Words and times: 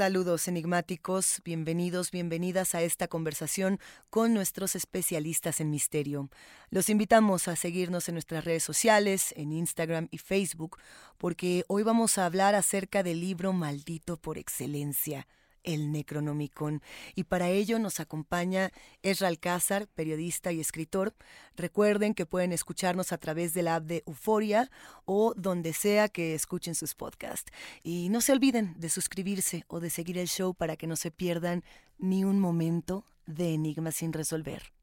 Saludos 0.00 0.48
enigmáticos, 0.48 1.42
bienvenidos, 1.44 2.10
bienvenidas 2.10 2.74
a 2.74 2.80
esta 2.80 3.06
conversación 3.06 3.78
con 4.08 4.32
nuestros 4.32 4.74
especialistas 4.74 5.60
en 5.60 5.68
misterio. 5.68 6.30
Los 6.70 6.88
invitamos 6.88 7.48
a 7.48 7.54
seguirnos 7.54 8.08
en 8.08 8.14
nuestras 8.14 8.46
redes 8.46 8.62
sociales, 8.62 9.34
en 9.36 9.52
Instagram 9.52 10.08
y 10.10 10.16
Facebook, 10.16 10.78
porque 11.18 11.66
hoy 11.68 11.82
vamos 11.82 12.16
a 12.16 12.24
hablar 12.24 12.54
acerca 12.54 13.02
del 13.02 13.20
libro 13.20 13.52
maldito 13.52 14.16
por 14.16 14.38
excelencia, 14.38 15.26
el 15.64 15.92
Necronomicon. 15.92 16.82
Y 17.14 17.24
para 17.24 17.48
ello 17.48 17.78
nos 17.78 18.00
acompaña 18.00 18.70
Esra 19.02 19.28
Alcázar, 19.28 19.88
periodista 19.88 20.52
y 20.52 20.60
escritor. 20.60 21.14
Recuerden 21.56 22.14
que 22.14 22.26
pueden 22.26 22.52
escucharnos 22.52 23.12
a 23.12 23.18
través 23.18 23.54
de 23.54 23.62
la 23.62 23.76
app 23.76 23.84
de 23.84 24.02
Euforia 24.06 24.70
o 25.04 25.34
donde 25.36 25.72
sea 25.72 26.08
que 26.08 26.34
escuchen 26.34 26.74
sus 26.74 26.94
podcasts. 26.94 27.52
Y 27.82 28.08
no 28.08 28.20
se 28.20 28.32
olviden 28.32 28.74
de 28.78 28.88
suscribirse 28.88 29.64
o 29.68 29.80
de 29.80 29.90
seguir 29.90 30.18
el 30.18 30.28
show 30.28 30.54
para 30.54 30.76
que 30.76 30.86
no 30.86 30.96
se 30.96 31.10
pierdan 31.10 31.64
ni 31.98 32.24
un 32.24 32.40
momento 32.40 33.04
de 33.26 33.54
Enigma 33.54 33.92
sin 33.92 34.12
resolver. 34.12 34.79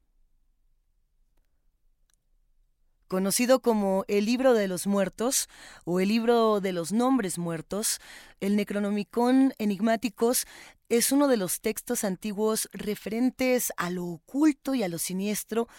Conocido 3.08 3.62
como 3.62 4.04
el 4.10 4.26
libro 4.26 4.54
de 4.54 4.68
los 4.68 4.86
muertos 4.86 5.48
o 5.86 6.02
el 6.02 6.10
libro 6.10 6.60
de 6.60 6.74
los 6.74 6.92
nombres 6.92 7.38
muertos, 7.38 8.02
el 8.42 8.58
Necronomicon 8.58 9.54
Enigmáticos 9.60 10.46
es 10.90 11.14
uno 11.14 11.30
de 11.30 11.38
los 11.38 11.62
textos 11.62 12.04
antiguos 12.04 12.68
referentes 12.74 13.72
a 13.78 13.92
lo 13.92 14.06
oculto 14.06 14.76
y 14.76 14.84
a 14.84 14.90
lo 14.90 14.98
siniestro 14.98 15.70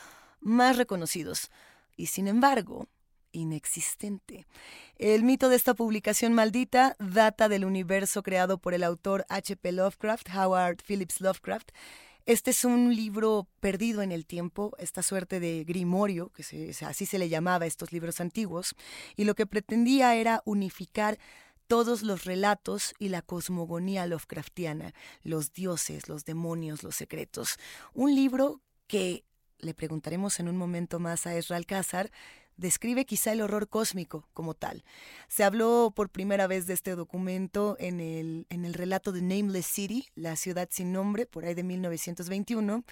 más 0.41 0.79
reconocidos, 0.79 1.51
y 1.97 2.07
sin 2.07 2.29
embargo, 2.29 2.89
inexistente. 3.33 4.47
El 4.97 5.23
mito 5.23 5.51
de 5.51 5.57
esta 5.57 5.75
publicación 5.75 6.33
maldita 6.33 6.97
data 6.99 7.51
del 7.51 7.67
universo 7.67 8.23
creado 8.23 8.57
por 8.57 8.73
el 8.73 8.83
autor 8.83 9.27
H.P. 9.29 9.73
Lovecraft, 9.73 10.29
Howard 10.35 10.79
Phillips 10.83 11.21
Lovecraft, 11.21 11.73
este 12.29 12.51
es 12.51 12.67
un 12.67 12.95
libro 12.95 13.49
perdido 13.59 14.03
en 14.03 14.13
el 14.13 14.27
tiempo, 14.27 14.77
esta 14.79 15.03
suerte 15.03 15.41
de 15.41 15.65
grimorio, 15.65 16.31
que 16.35 16.43
así 16.85 17.07
se 17.07 17.19
le 17.19 17.31
llamaba 17.31 17.65
a 17.65 17.67
estos 17.67 17.91
libros 17.91 18.21
antiguos, 18.21 18.75
y 19.17 19.25
lo 19.25 19.35
que 19.35 19.47
pretendía 19.47 20.15
era 20.15 20.43
unificar 20.45 21.19
todos 21.69 22.03
los 22.03 22.27
relatos 22.27 22.93
y 22.99 23.09
la 23.09 23.23
cosmogonía 23.23 24.07
Lovecraftiana, 24.07 24.93
los 25.23 25.55
dioses, 25.55 26.11
los 26.11 26.27
demonios, 26.27 26.83
los 26.83 26.97
secretos. 26.97 27.57
Un 27.95 28.15
libro 28.15 28.61
que, 28.89 29.25
le 29.59 29.73
preguntaremos 29.73 30.39
en 30.39 30.51
un 30.51 30.59
momento 30.59 31.01
más 31.01 31.27
a 31.27 31.35
Esra 31.35 31.57
Alcázar, 31.57 32.11
describe 32.59 33.07
quizá 33.07 33.33
el 33.33 33.41
horror 33.41 33.69
cósmico 33.69 34.29
como 34.35 34.53
tal. 34.53 34.85
Se 35.29 35.45
habló 35.45 35.93
por 35.97 36.11
primera 36.11 36.47
vez 36.47 36.67
de 36.67 36.75
este 36.75 36.95
documento 36.95 37.77
en 37.79 38.01
el, 38.01 38.47
en 38.51 38.67
el 38.67 38.75
relato 38.75 39.13
de 39.13 39.23
Nameless 39.23 39.67
City, 39.67 40.07
la 40.15 40.37
ciudad 40.37 40.69
sin 40.71 40.93
nombre, 40.93 41.25
por 41.25 41.47
ahí 41.47 41.55
de 41.55 41.63
1921. 41.63 42.85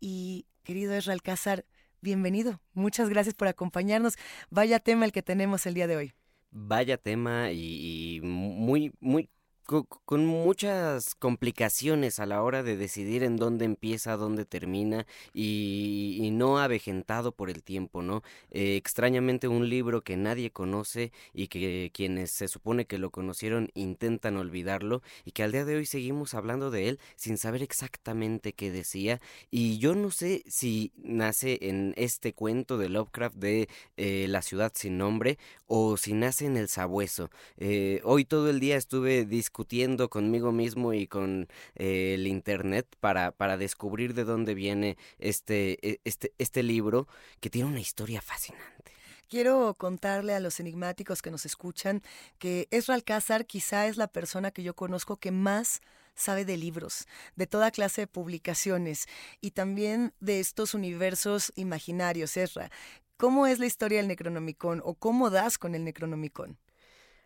Y 0.00 0.46
querido 0.62 0.94
Esra 0.94 1.12
Alcázar, 1.12 1.66
bienvenido. 2.00 2.60
Muchas 2.72 3.10
gracias 3.10 3.34
por 3.34 3.48
acompañarnos. 3.48 4.14
Vaya 4.48 4.78
tema 4.78 5.04
el 5.04 5.12
que 5.12 5.22
tenemos 5.22 5.66
el 5.66 5.74
día 5.74 5.86
de 5.86 5.96
hoy. 5.96 6.12
Vaya 6.52 6.96
tema 6.96 7.52
y 7.52 8.20
muy, 8.22 8.92
muy 9.00 9.28
con, 9.70 10.26
muchas 10.26 11.14
complicaciones 11.14 12.18
a 12.18 12.26
la 12.26 12.42
hora 12.42 12.64
de 12.64 12.76
decidir 12.76 13.22
en 13.22 13.36
dónde 13.36 13.64
empieza, 13.64 14.16
dónde 14.16 14.44
termina 14.44 15.06
y, 15.32 16.28
no 16.32 16.58
avejentado 16.58 17.32
por 17.32 17.50
el 17.50 17.62
tiempo, 17.62 18.02
¿no? 18.02 18.22
Eh, 18.50 18.76
extrañamente 18.76 19.46
un 19.46 19.68
libro 19.68 20.02
que 20.02 20.16
nadie 20.16 20.50
conoce 20.50 21.12
y 21.34 21.48
que 21.48 21.90
quienes 21.92 22.30
se 22.30 22.48
supone 22.48 22.86
que 22.86 22.98
lo 22.98 23.10
conocieron 23.10 23.70
intentan 23.74 24.36
olvidarlo 24.36 25.02
y 25.24 25.32
que 25.32 25.42
al 25.42 25.52
día 25.52 25.64
de 25.64 25.76
hoy 25.76 25.86
seguimos 25.86 26.34
hablando 26.34 26.70
de 26.70 26.88
él 26.88 27.00
sin 27.16 27.36
saber 27.36 27.62
exactamente 27.62 28.52
qué 28.54 28.70
decía 28.70 29.20
y 29.50 29.78
yo 29.78 29.94
no 29.94 30.10
sé 30.10 30.44
si 30.46 30.92
nace 30.96 31.58
en 31.62 31.94
este 31.96 32.32
cuento 32.32 32.78
de 32.78 32.88
Lovecraft 32.88 33.36
de 33.36 33.68
eh, 33.96 34.26
la 34.28 34.40
ciudad 34.40 34.72
sin 34.74 34.96
nombre 34.98 35.38
o 35.66 35.96
si 35.96 36.14
nace 36.14 36.46
en 36.46 36.56
el 36.56 36.68
sabueso. 36.68 37.30
Eh, 37.58 38.00
hoy 38.04 38.24
todo 38.24 38.48
el 38.48 38.60
día 38.60 38.76
estuve 38.76 39.26
discutiendo 39.26 39.59
discutiendo 39.60 40.08
conmigo 40.08 40.52
mismo 40.52 40.94
y 40.94 41.06
con 41.06 41.46
eh, 41.74 42.14
el 42.14 42.26
internet 42.26 42.86
para, 42.98 43.30
para 43.30 43.58
descubrir 43.58 44.14
de 44.14 44.24
dónde 44.24 44.54
viene 44.54 44.96
este, 45.18 45.76
e, 45.86 46.00
este, 46.04 46.32
este 46.38 46.62
libro 46.62 47.08
que 47.40 47.50
tiene 47.50 47.68
una 47.68 47.80
historia 47.80 48.22
fascinante. 48.22 48.92
Quiero 49.28 49.74
contarle 49.74 50.34
a 50.34 50.40
los 50.40 50.60
enigmáticos 50.60 51.20
que 51.20 51.30
nos 51.30 51.44
escuchan 51.44 52.02
que 52.38 52.68
Ezra 52.70 52.94
Alcázar 52.94 53.44
quizá 53.44 53.86
es 53.86 53.98
la 53.98 54.06
persona 54.06 54.50
que 54.50 54.62
yo 54.62 54.74
conozco 54.74 55.18
que 55.18 55.30
más 55.30 55.82
sabe 56.14 56.46
de 56.46 56.56
libros, 56.56 57.06
de 57.36 57.46
toda 57.46 57.70
clase 57.70 58.02
de 58.02 58.06
publicaciones 58.06 59.08
y 59.42 59.50
también 59.50 60.14
de 60.20 60.40
estos 60.40 60.72
universos 60.72 61.52
imaginarios. 61.54 62.38
Ezra, 62.38 62.70
¿cómo 63.18 63.46
es 63.46 63.58
la 63.58 63.66
historia 63.66 63.98
del 63.98 64.08
Necronomicon 64.08 64.80
o 64.82 64.94
cómo 64.94 65.28
das 65.28 65.58
con 65.58 65.74
el 65.74 65.84
Necronomicon? 65.84 66.56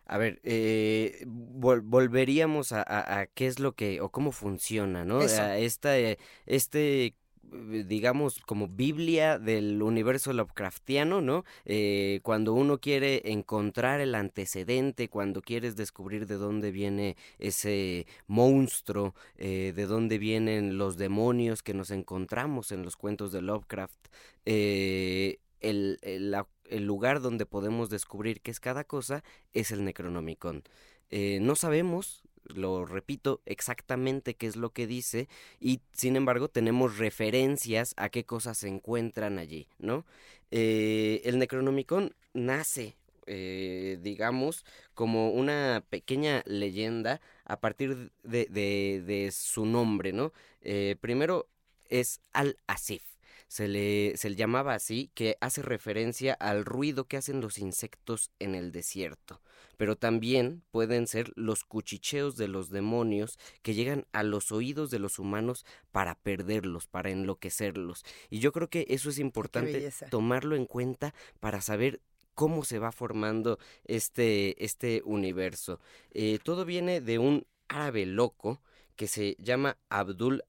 A 0.05 0.17
ver, 0.17 0.39
eh, 0.43 1.23
vol 1.25 1.81
volveríamos 1.81 2.71
a, 2.71 2.81
a, 2.81 3.19
a, 3.19 3.25
qué 3.27 3.47
es 3.47 3.59
lo 3.59 3.73
que, 3.73 4.01
o 4.01 4.09
cómo 4.09 4.31
funciona, 4.31 5.03
¿no? 5.03 5.21
Eso. 5.21 5.41
A 5.41 5.57
esta, 5.57 5.97
este 6.45 7.15
digamos 7.51 8.39
como 8.41 8.67
Biblia 8.67 9.39
del 9.39 9.81
universo 9.81 10.33
Lovecraftiano, 10.33 11.21
¿no? 11.21 11.45
Eh, 11.65 12.19
cuando 12.23 12.53
uno 12.53 12.79
quiere 12.79 13.31
encontrar 13.31 14.01
el 14.01 14.15
antecedente, 14.15 15.09
cuando 15.09 15.41
quieres 15.41 15.75
descubrir 15.75 16.27
de 16.27 16.35
dónde 16.35 16.71
viene 16.71 17.15
ese 17.39 18.07
monstruo, 18.27 19.15
eh, 19.37 19.73
de 19.75 19.85
dónde 19.85 20.17
vienen 20.17 20.77
los 20.77 20.97
demonios 20.97 21.63
que 21.63 21.73
nos 21.73 21.91
encontramos 21.91 22.71
en 22.71 22.83
los 22.83 22.95
cuentos 22.95 23.31
de 23.31 23.41
Lovecraft, 23.41 24.07
eh, 24.45 25.39
el, 25.61 25.99
el, 26.01 26.31
la 26.31 26.47
el 26.69 26.85
lugar 26.85 27.21
donde 27.21 27.45
podemos 27.45 27.89
descubrir 27.89 28.41
qué 28.41 28.51
es 28.51 28.59
cada 28.59 28.83
cosa 28.83 29.23
es 29.53 29.71
el 29.71 29.83
Necronomicon. 29.83 30.63
Eh, 31.09 31.39
no 31.41 31.55
sabemos 31.55 32.23
lo 32.47 32.85
repito 32.85 33.41
exactamente 33.45 34.35
qué 34.35 34.47
es 34.47 34.55
lo 34.55 34.71
que 34.71 34.87
dice 34.87 35.27
y 35.59 35.81
sin 35.93 36.15
embargo 36.15 36.47
tenemos 36.49 36.97
referencias 36.97 37.93
a 37.97 38.09
qué 38.09 38.25
cosas 38.25 38.57
se 38.57 38.67
encuentran 38.67 39.39
allí, 39.39 39.67
¿no? 39.79 40.05
Eh, 40.51 41.21
el 41.25 41.39
Necronomicon 41.39 42.15
nace, 42.33 42.95
eh, 43.25 43.97
digamos, 44.01 44.65
como 44.93 45.31
una 45.31 45.83
pequeña 45.89 46.43
leyenda 46.45 47.21
a 47.45 47.59
partir 47.59 48.11
de, 48.23 48.45
de, 48.45 49.31
su 49.31 49.65
nombre, 49.65 50.13
¿no? 50.13 50.31
Eh, 50.61 50.95
primero 51.01 51.47
es 51.89 52.21
Al-Asif. 52.33 53.14
Se 53.47 53.67
le, 53.67 54.17
se 54.17 54.29
le 54.29 54.35
llamaba 54.35 54.73
así, 54.73 55.11
que 55.13 55.37
hace 55.39 55.61
referencia 55.61 56.33
al 56.33 56.65
ruido 56.65 57.07
que 57.07 57.17
hacen 57.17 57.41
los 57.41 57.57
insectos 57.57 58.31
en 58.39 58.55
el 58.55 58.71
desierto 58.71 59.41
pero 59.77 59.95
también 59.95 60.63
pueden 60.71 61.07
ser 61.07 61.31
los 61.35 61.63
cuchicheos 61.63 62.37
de 62.37 62.47
los 62.47 62.69
demonios 62.69 63.37
que 63.61 63.73
llegan 63.73 64.05
a 64.11 64.23
los 64.23 64.51
oídos 64.51 64.89
de 64.89 64.99
los 64.99 65.19
humanos 65.19 65.65
para 65.91 66.15
perderlos, 66.15 66.87
para 66.87 67.09
enloquecerlos. 67.09 68.03
Y 68.29 68.39
yo 68.39 68.51
creo 68.51 68.69
que 68.69 68.85
eso 68.89 69.09
es 69.09 69.19
importante 69.19 69.91
tomarlo 70.09 70.55
en 70.55 70.65
cuenta 70.65 71.13
para 71.39 71.61
saber 71.61 72.01
cómo 72.33 72.65
se 72.65 72.79
va 72.79 72.91
formando 72.91 73.59
este, 73.85 74.63
este 74.63 75.01
universo. 75.05 75.79
Eh, 76.11 76.39
todo 76.43 76.65
viene 76.65 77.01
de 77.01 77.19
un 77.19 77.45
árabe 77.67 78.05
loco 78.05 78.61
que 78.95 79.07
se 79.07 79.35
llama 79.39 79.77
Abdul 79.89 80.43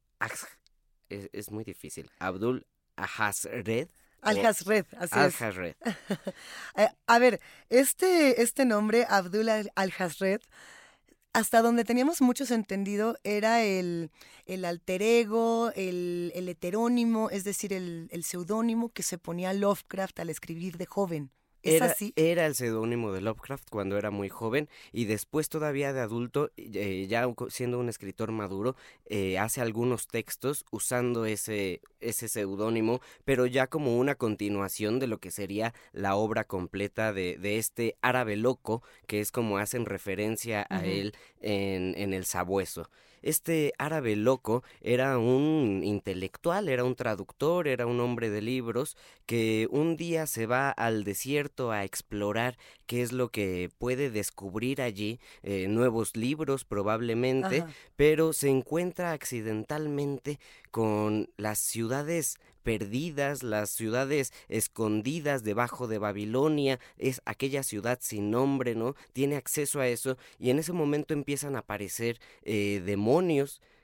es, 1.08 1.30
es 1.32 1.50
muy 1.50 1.64
difícil. 1.64 2.10
Abdul 2.18 2.66
Ahasred 2.96 3.88
Al-Hasred, 4.26 4.86
así 4.98 5.18
Al-Hasred. 5.18 5.74
Eh, 6.76 6.88
a 7.06 7.18
ver, 7.18 7.40
este, 7.70 8.42
este 8.42 8.64
nombre, 8.64 9.06
Abdul 9.08 9.48
Al-Hasred, 9.48 10.40
hasta 11.32 11.62
donde 11.62 11.84
teníamos 11.84 12.20
muchos 12.20 12.50
entendido, 12.50 13.18
era 13.24 13.62
el, 13.62 14.10
el 14.46 14.64
alter 14.64 15.02
ego, 15.02 15.70
el, 15.76 16.32
el 16.34 16.48
heterónimo, 16.48 17.30
es 17.30 17.44
decir, 17.44 17.72
el, 17.72 18.08
el 18.10 18.24
seudónimo 18.24 18.90
que 18.90 19.02
se 19.02 19.18
ponía 19.18 19.52
Lovecraft 19.52 20.18
al 20.20 20.30
escribir 20.30 20.76
de 20.76 20.86
joven 20.86 21.30
era, 21.66 21.94
era 22.16 22.46
el 22.46 22.54
seudónimo 22.54 23.12
de 23.12 23.20
Lovecraft 23.20 23.68
cuando 23.70 23.98
era 23.98 24.10
muy 24.10 24.28
joven 24.28 24.68
y 24.92 25.04
después 25.04 25.48
todavía 25.48 25.92
de 25.92 26.00
adulto, 26.00 26.50
eh, 26.56 27.06
ya 27.08 27.26
siendo 27.48 27.78
un 27.78 27.88
escritor 27.88 28.32
maduro, 28.32 28.76
eh, 29.06 29.38
hace 29.38 29.60
algunos 29.60 30.06
textos 30.06 30.64
usando 30.70 31.26
ese, 31.26 31.80
ese 32.00 32.28
seudónimo, 32.28 33.00
pero 33.24 33.46
ya 33.46 33.66
como 33.66 33.98
una 33.98 34.14
continuación 34.14 34.98
de 34.98 35.06
lo 35.06 35.18
que 35.18 35.30
sería 35.30 35.74
la 35.92 36.16
obra 36.16 36.44
completa 36.44 37.12
de, 37.12 37.36
de 37.36 37.58
este 37.58 37.96
árabe 38.02 38.36
loco, 38.36 38.82
que 39.06 39.20
es 39.20 39.32
como 39.32 39.58
hacen 39.58 39.86
referencia 39.86 40.66
a 40.70 40.84
él 40.84 41.14
en, 41.40 41.94
en 41.96 42.12
El 42.12 42.24
Sabueso. 42.24 42.88
Este 43.22 43.72
árabe 43.78 44.16
loco 44.16 44.62
era 44.80 45.18
un 45.18 45.82
intelectual, 45.84 46.68
era 46.68 46.84
un 46.84 46.94
traductor, 46.94 47.68
era 47.68 47.86
un 47.86 48.00
hombre 48.00 48.30
de 48.30 48.42
libros 48.42 48.96
que 49.26 49.68
un 49.70 49.96
día 49.96 50.26
se 50.26 50.46
va 50.46 50.70
al 50.70 51.04
desierto 51.04 51.72
a 51.72 51.84
explorar 51.84 52.56
qué 52.86 53.02
es 53.02 53.12
lo 53.12 53.30
que 53.30 53.70
puede 53.78 54.10
descubrir 54.10 54.80
allí, 54.80 55.18
eh, 55.42 55.66
nuevos 55.68 56.16
libros 56.16 56.64
probablemente, 56.64 57.64
pero 57.96 58.32
se 58.32 58.48
encuentra 58.48 59.12
accidentalmente 59.12 60.38
con 60.70 61.28
las 61.36 61.58
ciudades 61.58 62.38
perdidas, 62.66 63.44
las 63.44 63.70
ciudades 63.70 64.32
escondidas 64.48 65.44
debajo 65.44 65.86
de 65.86 65.98
Babilonia, 65.98 66.80
es 66.98 67.22
aquella 67.24 67.62
ciudad 67.62 67.98
sin 68.02 68.32
nombre, 68.32 68.74
¿no? 68.74 68.96
Tiene 69.12 69.36
acceso 69.36 69.78
a 69.78 69.86
eso 69.86 70.18
y 70.40 70.50
en 70.50 70.58
ese 70.58 70.72
momento 70.72 71.14
empiezan 71.14 71.54
a 71.54 71.60
aparecer 71.60 72.18
eh, 72.42 72.82
demonios 72.84 73.05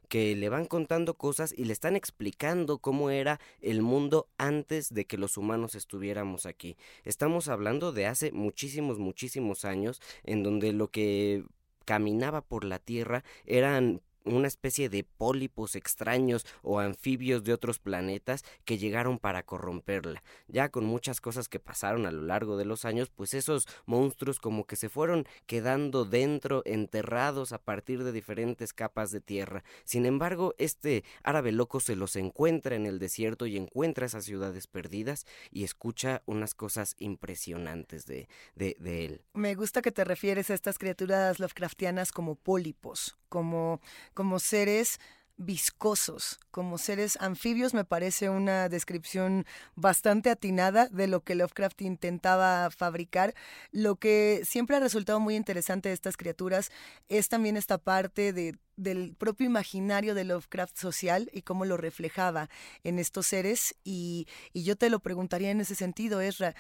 que 0.09 0.35
le 0.37 0.49
van 0.49 0.67
contando 0.67 1.15
cosas 1.15 1.55
y 1.57 1.65
le 1.65 1.73
están 1.73 1.95
explicando 1.97 2.79
cómo 2.79 3.09
era 3.09 3.41
el 3.61 3.81
mundo 3.81 4.29
antes 4.37 4.93
de 4.93 5.07
que 5.07 5.17
los 5.17 5.37
humanos 5.37 5.75
estuviéramos 5.75 6.45
aquí. 6.45 6.77
Estamos 7.05 7.49
hablando 7.49 7.93
de 7.93 8.07
hace 8.07 8.33
muchísimos, 8.33 8.99
muchísimos 8.99 9.65
años 9.65 10.03
en 10.25 10.43
donde 10.43 10.73
lo 10.73 10.89
que 10.89 11.45
caminaba 11.85 12.43
por 12.43 12.65
la 12.65 12.79
tierra 12.79 13.25
eran 13.47 14.03
una 14.25 14.49
especie 14.49 14.89
de 14.89 15.05
pólipos 15.05 15.77
extraños 15.77 16.47
o 16.63 16.79
anfibios 16.79 17.45
de 17.45 17.53
otros 17.53 17.79
planetas 17.79 18.45
que 18.65 18.79
llegaron 18.79 19.19
para 19.19 19.45
corromperla. 19.45 20.23
Ya 20.49 20.71
con 20.71 20.85
muchas 20.85 21.21
cosas 21.21 21.49
que 21.49 21.61
pasaron 21.61 22.07
a 22.07 22.13
lo 22.13 22.23
largo 22.23 22.57
de 22.57 22.65
los 22.65 22.85
años, 22.85 23.11
pues 23.11 23.35
esos 23.35 23.67
monstruos 23.87 24.41
como 24.41 24.67
que 24.67 24.77
se 24.77 24.89
fueron 24.89 25.27
quedando 25.47 26.05
dentro, 26.05 26.63
enterrados 26.65 27.53
a 27.53 27.59
partir 27.59 28.05
de 28.05 28.13
diferentes 28.13 28.73
capas 28.73 29.11
de 29.11 29.21
tierra. 29.21 29.65
Sin 29.85 30.07
embargo, 30.07 30.55
este 30.59 31.05
árabe 31.23 31.53
loco 31.53 31.81
se 31.81 31.97
los 31.97 32.17
encuentra 32.17 32.77
en 32.77 32.87
el 32.87 32.99
desierto 32.99 33.47
y 33.47 33.57
encuentra 33.57 34.07
esas 34.07 34.25
ciudades 34.25 34.67
perdidas 34.67 35.27
y 35.51 35.65
escucha 35.65 36.23
unas 36.27 36.55
cosas 36.55 36.95
impresionantes 36.99 38.07
de, 38.07 38.29
de, 38.55 38.77
de 38.79 39.05
él. 39.05 39.23
Me 39.35 39.55
gusta 39.55 39.83
que 39.83 39.93
te 39.93 40.05
refieres 40.05 40.51
a 40.51 40.55
estas 40.55 40.79
criaturas 40.79 41.39
Lovecraftianas 41.39 42.13
como 42.13 42.37
pólipos, 42.37 43.17
como 43.33 43.81
como 44.13 44.39
seres 44.39 44.99
viscosos, 45.39 46.39
como 46.51 46.79
seres 46.79 47.17
anfibios, 47.21 47.75
me 47.75 47.85
parece 47.85 48.29
una 48.29 48.69
descripción 48.69 49.47
bastante 49.75 50.31
atinada 50.31 50.89
de 50.89 51.07
lo 51.07 51.23
que 51.23 51.35
Lovecraft 51.35 51.81
intentaba 51.83 52.71
fabricar. 52.71 53.35
Lo 53.73 53.97
que 53.97 54.43
siempre 54.45 54.77
ha 54.77 54.81
resultado 54.81 55.21
muy 55.21 55.35
interesante 55.35 55.89
de 55.89 55.95
estas 55.95 56.17
criaturas 56.17 56.71
es 57.09 57.29
también 57.29 57.57
esta 57.57 57.79
parte 57.79 58.33
de, 58.33 58.57
del 58.77 59.15
propio 59.15 59.47
imaginario 59.47 60.15
de 60.15 60.25
Lovecraft 60.25 60.77
social 60.77 61.31
y 61.33 61.43
cómo 61.43 61.65
lo 61.65 61.77
reflejaba 61.77 62.49
en 62.85 62.99
estos 62.99 63.27
seres. 63.27 63.75
Y, 63.85 64.29
y 64.53 64.65
yo 64.65 64.77
te 64.77 64.91
lo 64.91 65.01
preguntaría 65.01 65.51
en 65.51 65.61
ese 65.61 65.75
sentido, 65.75 66.21
Ezra, 66.21 66.55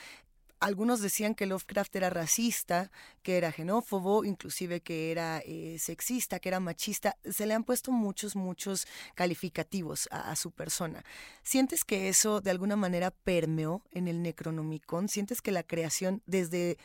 algunos 0.62 1.00
decían 1.00 1.34
que 1.34 1.46
Lovecraft 1.46 1.96
era 1.96 2.08
racista, 2.08 2.92
que 3.22 3.36
era 3.36 3.50
xenófobo, 3.50 4.24
inclusive 4.24 4.80
que 4.80 5.10
era 5.10 5.42
eh, 5.44 5.76
sexista, 5.80 6.38
que 6.38 6.48
era 6.48 6.60
machista. 6.60 7.16
Se 7.28 7.46
le 7.46 7.54
han 7.54 7.64
puesto 7.64 7.90
muchos, 7.90 8.36
muchos 8.36 8.86
calificativos 9.16 10.08
a, 10.12 10.36
su 10.36 10.52
persona. 10.52 11.04
¿Sientes 11.42 11.84
que 11.84 12.08
eso 12.08 12.40
de 12.40 12.52
alguna 12.52 12.76
manera 12.76 13.10
permeó 13.10 13.82
en 13.90 14.06
el 14.06 14.22
Necronomicon? 14.22 15.08
¿Sientes 15.08 15.42
que 15.42 15.50
la 15.50 15.64
creación, 15.64 16.22
desde, 16.26 16.78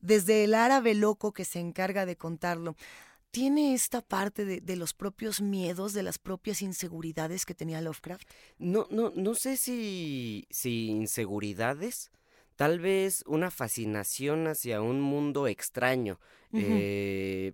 desde 0.00 0.44
el 0.44 0.54
árabe 0.54 0.94
loco 0.94 1.32
que 1.32 1.44
se 1.44 1.58
encarga 1.58 2.06
de 2.06 2.16
contarlo, 2.16 2.76
tiene 3.32 3.74
esta 3.74 4.00
parte 4.00 4.44
de, 4.44 4.60
de, 4.60 4.76
los 4.76 4.94
propios 4.94 5.40
miedos, 5.40 5.92
de 5.92 6.04
las 6.04 6.18
propias 6.18 6.62
inseguridades 6.62 7.44
que 7.44 7.54
tenía 7.54 7.80
Lovecraft? 7.80 8.28
No, 8.58 8.86
no, 8.92 9.10
no 9.16 9.34
sé 9.34 9.56
si, 9.56 10.46
si 10.50 10.86
inseguridades 10.86 12.12
tal 12.56 12.80
vez 12.80 13.24
una 13.26 13.50
fascinación 13.50 14.46
hacia 14.46 14.80
un 14.80 15.00
mundo 15.00 15.46
extraño. 15.46 16.20
eh, 16.52 17.52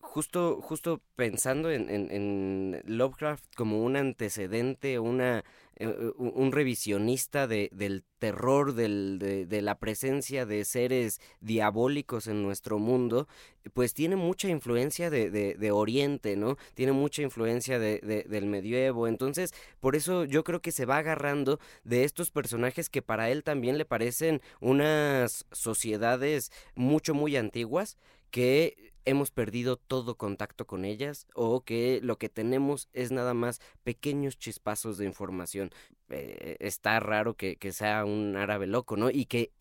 justo, 0.00 0.60
justo 0.62 1.00
pensando 1.16 1.70
en, 1.70 1.88
en, 1.90 2.80
Lovecraft 2.84 3.44
como 3.56 3.82
un 3.84 3.96
antecedente, 3.96 4.98
una, 4.98 5.44
eh, 5.80 6.12
un 6.18 6.52
revisionista 6.52 7.46
de, 7.46 7.70
del 7.72 8.04
terror, 8.18 8.74
del, 8.74 9.18
de, 9.18 9.62
la 9.62 9.78
presencia 9.78 10.44
de 10.44 10.66
seres 10.66 11.22
diabólicos 11.40 12.26
en 12.26 12.42
nuestro 12.42 12.78
mundo, 12.78 13.28
pues 13.72 13.94
tiene 13.94 14.16
mucha 14.16 14.48
influencia 14.50 15.08
de, 15.08 15.30
de 15.30 15.70
Oriente, 15.70 16.36
¿no? 16.36 16.58
Tiene 16.74 16.92
mucha 16.92 17.22
influencia 17.22 17.78
del 17.78 18.46
medievo. 18.46 19.08
Entonces, 19.08 19.54
por 19.80 19.96
eso 19.96 20.26
yo 20.26 20.44
creo 20.44 20.60
que 20.60 20.70
se 20.70 20.84
va 20.84 20.98
agarrando 20.98 21.58
de 21.82 22.04
estos 22.04 22.30
personajes 22.30 22.90
que 22.90 23.00
para 23.00 23.30
él 23.30 23.42
también 23.42 23.78
le 23.78 23.86
parecen 23.86 24.42
unas 24.60 25.46
sociedades 25.50 26.52
mucho, 26.74 27.14
muy 27.14 27.36
antiguas 27.36 27.96
que 28.30 28.89
hemos 29.04 29.30
perdido 29.30 29.76
todo 29.76 30.16
contacto 30.16 30.66
con 30.66 30.84
ellas 30.84 31.26
o 31.34 31.62
que 31.64 32.00
lo 32.02 32.18
que 32.18 32.28
tenemos 32.28 32.88
es 32.92 33.12
nada 33.12 33.34
más 33.34 33.60
pequeños 33.82 34.38
chispazos 34.38 34.98
de 34.98 35.06
información. 35.06 35.70
Eh, 36.08 36.56
está 36.60 37.00
raro 37.00 37.34
que, 37.36 37.56
que, 37.56 37.72
sea 37.72 38.04
un 38.04 38.36
árabe 38.36 38.66
loco, 38.66 38.96
¿no? 38.96 39.10
Y 39.10 39.26
que 39.26 39.52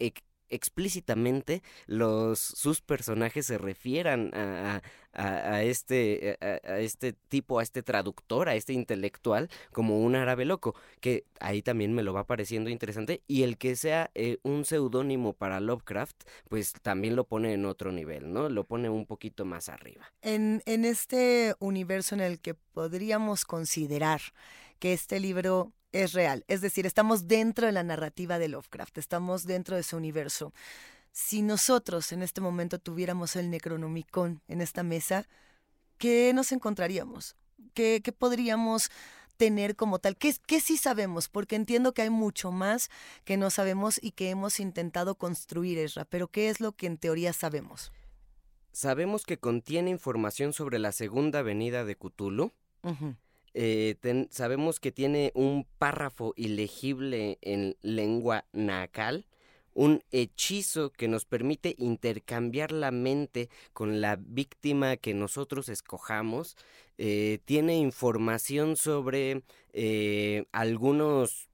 explícitamente 0.49 1.61
los 1.85 2.39
sus 2.39 2.81
personajes 2.81 3.45
se 3.45 3.57
refieran 3.57 4.31
a, 4.33 4.81
a, 5.13 5.63
este 5.63 6.37
a, 6.41 6.79
este 6.79 7.13
tipo 7.13 7.59
a 7.59 7.63
este 7.63 7.83
traductor 7.83 8.49
a 8.49 8.55
este 8.55 8.73
intelectual 8.73 9.49
como 9.71 9.99
un 9.99 10.15
árabe 10.15 10.45
loco 10.45 10.75
que 10.99 11.25
ahí 11.39 11.61
también 11.61 11.93
me 11.93 12.03
lo 12.03 12.13
va 12.13 12.25
pareciendo 12.25 12.69
interesante 12.69 13.23
y 13.27 13.43
el 13.43 13.57
que 13.57 13.75
sea 13.75 14.11
eh, 14.15 14.37
un 14.43 14.65
seudónimo 14.65 15.33
para 15.33 15.59
Lovecraft 15.59 16.23
pues 16.47 16.73
también 16.81 17.15
lo 17.15 17.25
pone 17.25 17.53
en 17.53 17.65
otro 17.65 17.91
nivel 17.91 18.31
no 18.31 18.49
lo 18.49 18.63
pone 18.63 18.89
un 18.89 19.05
poquito 19.05 19.45
más 19.45 19.69
arriba. 19.69 20.11
En 20.21 20.61
en 20.65 20.85
este 20.85 21.55
universo 21.59 22.15
en 22.15 22.21
el 22.21 22.39
que 22.39 22.53
podríamos 22.53 23.45
considerar 23.45 24.21
que 24.79 24.93
este 24.93 25.19
libro 25.19 25.73
es 25.91 26.13
real. 26.13 26.45
Es 26.47 26.61
decir, 26.61 26.85
estamos 26.85 27.27
dentro 27.27 27.65
de 27.65 27.71
la 27.71 27.83
narrativa 27.83 28.39
de 28.39 28.49
Lovecraft, 28.49 28.97
estamos 28.97 29.45
dentro 29.45 29.75
de 29.75 29.81
ese 29.81 29.95
universo. 29.95 30.53
Si 31.11 31.41
nosotros 31.41 32.11
en 32.11 32.21
este 32.21 32.41
momento 32.41 32.79
tuviéramos 32.79 33.35
el 33.35 33.49
Necronomicon 33.49 34.41
en 34.47 34.61
esta 34.61 34.83
mesa, 34.83 35.27
¿qué 35.97 36.31
nos 36.33 36.51
encontraríamos? 36.51 37.35
¿Qué, 37.73 38.01
qué 38.03 38.11
podríamos 38.11 38.89
tener 39.37 39.75
como 39.75 39.99
tal? 39.99 40.17
¿Qué, 40.17 40.35
¿Qué 40.45 40.59
sí 40.59 40.77
sabemos? 40.77 41.29
Porque 41.29 41.55
entiendo 41.55 41.93
que 41.93 42.03
hay 42.03 42.09
mucho 42.09 42.51
más 42.51 42.89
que 43.25 43.37
no 43.37 43.49
sabemos 43.49 43.99
y 44.01 44.11
que 44.11 44.29
hemos 44.29 44.59
intentado 44.59 45.15
construir, 45.15 45.77
Esra, 45.79 46.05
pero 46.05 46.27
¿qué 46.27 46.49
es 46.49 46.59
lo 46.59 46.73
que 46.73 46.87
en 46.87 46.97
teoría 46.97 47.33
sabemos? 47.33 47.91
Sabemos 48.71 49.25
que 49.25 49.37
contiene 49.37 49.89
información 49.89 50.53
sobre 50.53 50.77
la 50.77 50.91
segunda 50.91 51.39
avenida 51.39 51.85
de 51.85 51.95
Cthulhu. 51.95 52.51
Eh, 53.53 53.95
sabemos 54.29 54.79
que 54.79 54.91
tiene 54.91 55.31
un 55.35 55.65
párrafo 55.77 56.33
ilegible 56.35 57.37
en 57.41 57.75
lengua 57.81 58.45
nacal, 58.53 59.25
un 59.73 60.03
hechizo 60.11 60.91
que 60.91 61.07
nos 61.07 61.25
permite 61.25 61.75
intercambiar 61.77 62.71
la 62.71 62.91
mente 62.91 63.49
con 63.73 64.01
la 64.01 64.17
víctima 64.17 64.97
que 64.97 65.13
nosotros 65.13 65.69
escojamos. 65.69 66.57
Eh, 66.97 67.39
tiene 67.45 67.77
información 67.77 68.75
sobre 68.75 69.43
eh, 69.73 70.45
algunos 70.51 71.47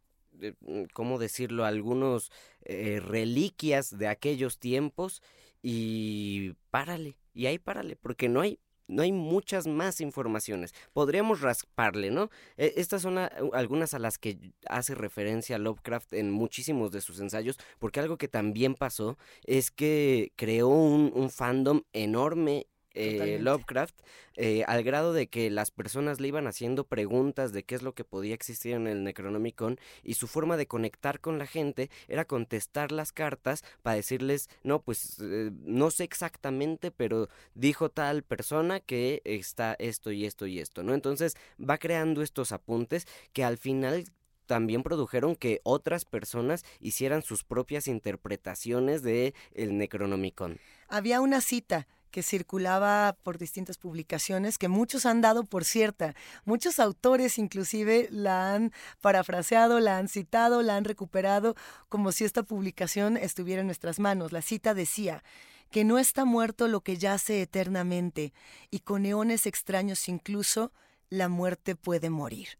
¿cómo 0.91 1.17
decirlo? 1.17 1.63
Algunos 1.63 2.29
reliquias 2.65 3.97
de 3.97 4.07
aquellos 4.07 4.59
tiempos 4.59 5.21
y 5.61 6.53
párale, 6.71 7.15
y 7.33 7.45
ahí 7.45 7.57
párale, 7.57 7.95
porque 7.95 8.27
no 8.27 8.41
hay 8.41 8.59
no 8.88 9.01
hay 9.01 9.12
muchas 9.12 9.68
más 9.68 10.01
informaciones. 10.01 10.74
Podríamos 10.94 11.42
rasparle, 11.42 12.12
¿no? 12.12 12.30
E, 12.58 12.74
estas 12.77 13.01
son 13.01 13.18
algunas 13.18 13.94
a 13.94 14.00
las 14.00 14.18
que 14.18 14.54
hace 14.68 14.96
referencia 14.96 15.58
Lovecraft 15.58 16.13
en 16.13 16.32
muchísimos 16.32 16.92
de 16.92 17.01
sus 17.01 17.20
ensayos, 17.20 17.58
porque 17.80 18.00
algo 18.00 18.18
que 18.18 18.27
también 18.27 18.75
pasó 18.75 19.18
es 19.44 19.72
que 19.72 20.32
creó 20.36 20.70
un, 20.70 21.12
un 21.15 21.30
fandom 21.30 21.82
enorme 21.94 22.68
eh, 22.95 23.37
Lovecraft, 23.41 23.95
eh, 24.35 24.63
al 24.67 24.83
grado 24.83 25.13
de 25.13 25.27
que 25.27 25.49
las 25.49 25.71
personas 25.71 26.19
le 26.19 26.27
iban 26.29 26.47
haciendo 26.47 26.85
preguntas 26.85 27.53
de 27.53 27.63
qué 27.63 27.75
es 27.75 27.83
lo 27.83 27.93
que 27.93 28.03
podía 28.03 28.33
existir 28.33 28.73
en 28.73 28.87
el 28.87 29.03
Necronomicon 29.03 29.79
y 30.03 30.15
su 30.15 30.27
forma 30.27 30.57
de 30.57 30.67
conectar 30.67 31.19
con 31.19 31.37
la 31.37 31.45
gente 31.45 31.89
era 32.07 32.25
contestar 32.25 32.91
las 32.91 33.11
cartas 33.11 33.63
para 33.81 33.95
decirles, 33.95 34.49
no, 34.63 34.81
pues 34.81 35.17
eh, 35.21 35.51
no 35.53 35.91
sé 35.91 36.03
exactamente, 36.03 36.91
pero 36.91 37.29
dijo 37.53 37.89
tal 37.89 38.23
persona 38.23 38.79
que 38.79 39.21
está 39.25 39.75
esto 39.79 40.11
y 40.11 40.25
esto 40.25 40.47
y 40.47 40.59
esto, 40.59 40.83
¿no? 40.83 40.93
Entonces 40.93 41.35
va 41.57 41.77
creando 41.77 42.21
estos 42.21 42.51
apuntes 42.51 43.07
que 43.33 43.43
al 43.43 43.57
final 43.57 44.05
también 44.45 44.83
produjeron 44.83 45.35
que 45.35 45.59
otras 45.63 46.05
personas 46.05 46.63
hicieran 46.79 47.23
sus 47.23 47.43
propias 47.43 47.87
interpretaciones 47.87 49.01
de 49.01 49.33
el 49.53 49.77
Necronomicon. 49.77 50.59
Había 50.87 51.21
una 51.21 51.41
cita 51.41 51.87
que 52.15 52.24
circulaba 52.24 53.17
por 53.24 53.38
distintas 53.38 53.77
publicaciones, 53.77 54.57
que 54.57 54.69
muchos 54.69 55.05
han 55.05 55.19
dado 55.19 55.43
por 55.43 55.65
cierta. 55.65 56.15
Muchos 56.45 56.79
autores 56.79 57.38
inclusive 57.38 58.07
la 58.10 58.53
han 58.53 58.72
parafraseado, 59.01 59.81
la 59.81 59.98
han 59.98 60.07
citado, 60.07 60.62
la 60.62 60.77
han 60.77 60.86
recuperado 60.86 61.55
como 61.89 62.13
si 62.13 62.24
esta 62.24 62.43
publicación 62.43 63.17
estuviera 63.17 63.60
en 63.60 63.67
nuestras 63.67 64.00
manos. 64.00 64.31
La 64.31 64.41
cita 64.41 64.74
decía 64.74 65.25
que 65.69 65.84
no 65.84 66.00
está 66.00 66.24
muerto 66.24 66.69
lo 66.69 66.79
que 66.79 66.95
yace 66.95 67.41
eternamente, 67.41 68.31
y 68.72 68.79
con 68.79 69.05
eones 69.05 69.45
extraños 69.45 70.07
incluso, 70.07 70.72
la 71.10 71.27
muerte 71.27 71.75
puede 71.75 72.10
morir. 72.10 72.60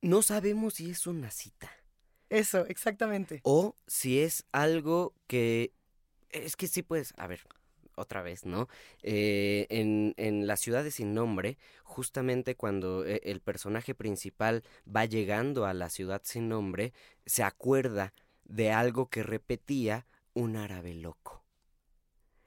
No 0.00 0.22
sabemos 0.22 0.72
si 0.76 0.88
es 0.88 1.06
una 1.06 1.30
cita. 1.30 1.70
Eso, 2.30 2.64
exactamente. 2.64 3.40
O 3.42 3.76
si 3.86 4.20
es 4.20 4.46
algo 4.52 5.12
que... 5.26 5.74
Es 6.30 6.56
que 6.56 6.66
sí 6.66 6.82
puedes... 6.82 7.12
A 7.18 7.26
ver, 7.26 7.46
otra 7.98 8.22
vez, 8.22 8.46
¿no? 8.46 8.68
Eh, 9.02 9.66
en, 9.70 10.14
en 10.16 10.46
Las 10.46 10.60
ciudades 10.60 10.94
sin 10.94 11.14
nombre, 11.14 11.58
justamente 11.82 12.54
cuando 12.54 13.04
eh, 13.04 13.20
el 13.24 13.40
personaje 13.40 13.94
principal 13.94 14.62
va 14.86 15.04
llegando 15.04 15.66
a 15.66 15.74
la 15.74 15.90
ciudad 15.90 16.22
sin 16.24 16.48
nombre, 16.48 16.92
se 17.26 17.42
acuerda 17.42 18.14
de 18.44 18.72
algo 18.72 19.08
que 19.08 19.22
repetía 19.22 20.06
un 20.34 20.56
árabe 20.56 20.94
loco. 20.94 21.44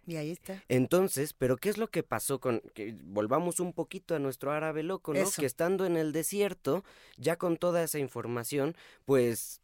Y 0.07 0.15
ahí 0.15 0.31
está. 0.31 0.63
Entonces, 0.67 1.33
pero 1.33 1.57
¿qué 1.57 1.69
es 1.69 1.77
lo 1.77 1.89
que 1.89 2.03
pasó 2.03 2.39
con 2.39 2.61
que 2.73 2.97
volvamos 3.03 3.59
un 3.59 3.71
poquito 3.71 4.15
a 4.15 4.19
nuestro 4.19 4.51
árabe 4.51 4.83
loco, 4.83 5.13
¿no? 5.13 5.29
Que 5.29 5.45
estando 5.45 5.85
en 5.85 5.95
el 5.95 6.11
desierto, 6.11 6.83
ya 7.17 7.37
con 7.37 7.57
toda 7.57 7.83
esa 7.83 7.99
información, 7.99 8.75
pues 9.05 9.60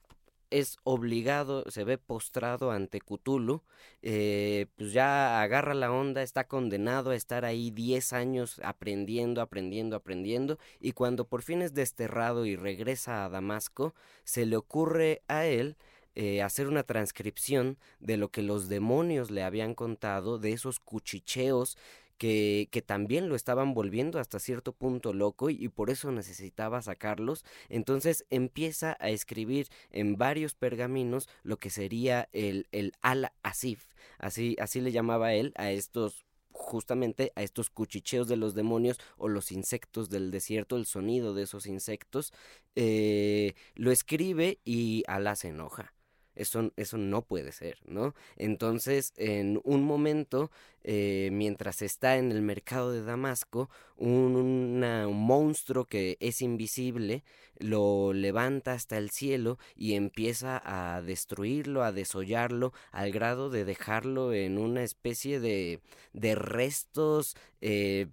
es 0.50 0.78
obligado, 0.84 1.64
se 1.70 1.84
ve 1.84 1.98
postrado 1.98 2.72
ante 2.72 3.00
Cthulhu, 3.00 3.64
eh, 4.02 4.68
pues 4.76 4.94
ya 4.94 5.42
agarra 5.42 5.74
la 5.74 5.92
onda, 5.92 6.24
está 6.24 6.48
condenado 6.48 7.12
a 7.12 7.16
estar 7.16 7.46
ahí 7.46 7.72
10 7.72 8.14
años 8.14 8.62
aprendiendo, 8.64 9.42
aprendiendo, 9.42 9.96
aprendiendo, 9.96 10.58
y 10.80 10.94
cuando 10.94 11.28
por 11.28 11.42
fin 11.42 11.62
es 11.62 11.74
desterrado 11.74 12.46
y 12.46 12.56
regresa 12.56 13.26
a 13.26 13.30
Damasco, 13.30 13.94
se 14.24 14.46
le 14.46 14.58
ocurre 14.58 15.22
a 15.28 15.46
él 15.46 15.78
eh, 16.16 16.42
hacer 16.42 16.68
una 16.68 16.82
transcripción 16.82 17.78
de 18.00 18.18
lo 18.18 18.30
que 18.30 18.42
los 18.42 18.70
demonios 18.70 19.30
le 19.30 19.44
habían 19.44 19.76
contado, 19.76 20.40
de 20.40 20.52
esos 20.52 20.80
cuchicheos 20.80 21.78
que, 22.18 22.68
que, 22.72 22.82
también 22.82 23.30
lo 23.30 23.36
estaban 23.36 23.74
volviendo 23.74 24.20
hasta 24.20 24.40
cierto 24.40 24.74
punto 24.74 25.14
loco 25.14 25.50
y, 25.50 25.68
por 25.70 25.90
eso 25.90 26.12
necesitaba 26.12 26.82
sacarlos. 26.82 27.46
Entonces 27.70 28.26
empieza 28.30 28.98
a 29.00 29.10
escribir 29.10 29.68
en 29.92 30.18
varios 30.18 30.56
pergaminos 30.56 31.30
lo 31.44 31.58
que 31.58 31.70
sería 31.70 32.30
el, 32.34 32.68
el 32.72 32.94
Al-Asif, 33.02 33.88
así, 34.20 34.56
así 34.60 34.82
le 34.82 34.92
llamaba 34.92 35.34
él 35.34 35.54
a 35.56 35.72
estos 35.72 36.26
justamente 36.58 37.32
a 37.36 37.44
estos 37.44 37.70
cuchicheos 37.70 38.28
de 38.28 38.36
los 38.36 38.56
demonios 38.56 39.00
o 39.18 39.28
los 39.28 39.52
insectos 39.52 40.10
del 40.10 40.32
desierto, 40.32 40.76
el 40.76 40.88
sonido 40.88 41.36
de 41.36 41.44
esos 41.44 41.68
insectos, 41.68 42.34
eh, 42.76 43.54
lo 43.76 43.92
escribe 43.92 44.60
y 44.66 45.04
Alá 45.08 45.36
se 45.36 45.50
enoja. 45.50 45.94
Eso, 46.38 46.72
eso 46.78 46.98
no 46.98 47.24
puede 47.24 47.52
ser, 47.52 47.80
¿no? 47.86 48.14
Entonces, 48.36 49.14
en 49.18 49.60
un 49.64 49.84
momento, 49.84 50.52
eh, 50.84 51.30
mientras 51.32 51.82
está 51.82 52.18
en 52.18 52.32
el 52.32 52.42
mercado 52.42 52.92
de 52.92 53.04
Damasco, 53.04 53.70
un, 53.98 54.80
monstruo 55.14 55.86
que 55.86 56.18
es 56.20 56.42
invisible 56.42 57.24
lo 57.60 58.14
levanta 58.14 58.74
hasta 58.74 58.98
el 58.98 59.10
cielo 59.10 59.58
y 59.76 59.96
empieza 59.96 60.62
a 60.64 61.02
destruirlo, 61.02 61.84
a 61.84 61.92
desollarlo, 61.92 62.72
al 62.92 63.12
grado 63.12 63.50
de 63.50 63.66
dejarlo 63.66 64.32
en 64.34 64.58
una 64.60 64.84
especie 64.84 65.40
de, 65.40 65.82
de 66.14 66.36
restos 66.36 67.36
eh, 67.62 68.08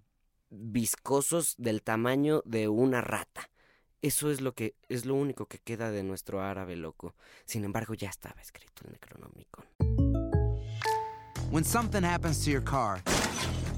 viscosos 0.51 1.55
del 1.59 1.83
tamaño 1.83 2.43
de 2.47 2.69
una 2.69 3.01
rata. 3.01 3.51
Eso 4.05 4.31
es 4.31 4.43
lo 4.43 4.53
que 4.53 4.75
es 4.91 5.07
lo 5.07 5.15
único 5.15 5.47
que 5.47 5.57
queda 5.57 5.91
de 5.91 6.03
nuestro 6.03 6.43
árabe 6.43 6.77
loco. 6.77 7.15
Sin 7.47 7.65
embargo, 7.65 7.95
ya 7.95 8.11
estaba 8.11 8.39
escrito 8.39 8.83
el 8.85 8.93
Necronomicon. 8.93 9.65
When 11.51 11.65
something 11.65 12.03
happens 12.03 12.45
to 12.45 12.51
your 12.51 12.61
car, 12.61 13.01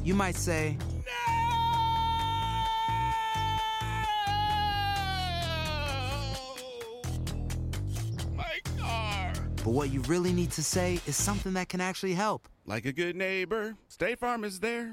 you 0.03 0.17
might 0.17 0.35
say, 0.35 0.77
My 8.35 8.61
car. 8.81 9.33
But 9.63 9.71
what 9.71 9.93
you 9.93 10.03
really 10.09 10.33
need 10.33 10.51
to 10.57 10.63
say 10.65 10.99
is 11.07 11.15
something 11.15 11.53
that 11.53 11.69
can 11.69 11.81
actually 11.81 12.15
help. 12.15 12.49
Like 12.67 12.85
a 12.85 12.93
good 12.93 13.15
neighbor, 13.15 13.77
State 13.87 14.19
Farm 14.19 14.43
is 14.43 14.59
there. 14.59 14.93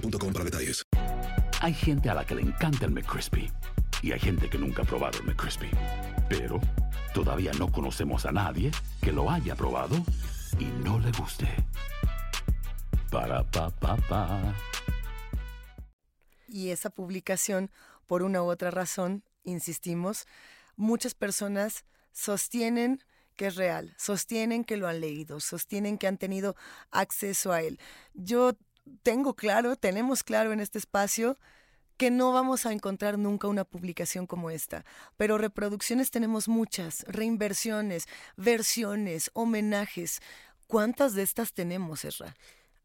boostmobile.com 0.00 0.32
para 0.32 0.44
detalles. 0.44 0.82
Hay 1.60 1.74
gente 1.74 2.10
a 2.10 2.14
la 2.14 2.24
que 2.24 2.34
le 2.34 2.42
encanta 2.42 2.84
el 2.84 2.92
McCrispy 2.92 3.50
y 4.02 4.12
hay 4.12 4.20
gente 4.20 4.48
que 4.48 4.58
nunca 4.58 4.82
ha 4.82 4.84
probado 4.84 5.18
el 5.18 5.24
McCrispy. 5.24 5.70
Pero 6.28 6.60
todavía 7.14 7.52
no 7.58 7.70
conocemos 7.70 8.26
a 8.26 8.32
nadie 8.32 8.70
que 9.00 9.12
lo 9.12 9.30
haya 9.30 9.54
probado 9.54 9.96
y 10.58 10.64
no 10.84 10.98
le 10.98 11.10
guste. 11.12 11.48
Para 13.10 13.42
pa 13.50 13.70
pa 13.70 13.96
pa. 14.08 14.54
y 16.48 16.70
esa 16.70 16.90
publicación, 16.90 17.70
por 18.06 18.22
una 18.22 18.42
u 18.42 18.46
otra 18.46 18.70
razón, 18.70 19.24
insistimos, 19.44 20.26
muchas 20.76 21.14
personas 21.14 21.84
sostienen 22.12 23.00
que 23.36 23.48
es 23.48 23.56
real, 23.56 23.94
sostienen 23.98 24.64
que 24.64 24.76
lo 24.76 24.88
han 24.88 25.00
leído, 25.00 25.40
sostienen 25.40 25.98
que 25.98 26.06
han 26.06 26.16
tenido 26.18 26.56
acceso 26.90 27.52
a 27.52 27.62
él. 27.62 27.78
Yo 28.14 28.56
tengo 29.02 29.34
claro, 29.34 29.76
tenemos 29.76 30.22
claro 30.22 30.52
en 30.52 30.60
este 30.60 30.78
espacio 30.78 31.38
que 31.96 32.10
no 32.10 32.32
vamos 32.32 32.66
a 32.66 32.72
encontrar 32.72 33.18
nunca 33.18 33.48
una 33.48 33.64
publicación 33.64 34.26
como 34.26 34.50
esta, 34.50 34.84
pero 35.16 35.38
reproducciones 35.38 36.10
tenemos 36.10 36.48
muchas, 36.48 37.04
reinversiones, 37.08 38.06
versiones, 38.36 39.30
homenajes. 39.32 40.20
¿Cuántas 40.66 41.14
de 41.14 41.22
estas 41.22 41.54
tenemos, 41.54 42.04
Ezra? 42.04 42.36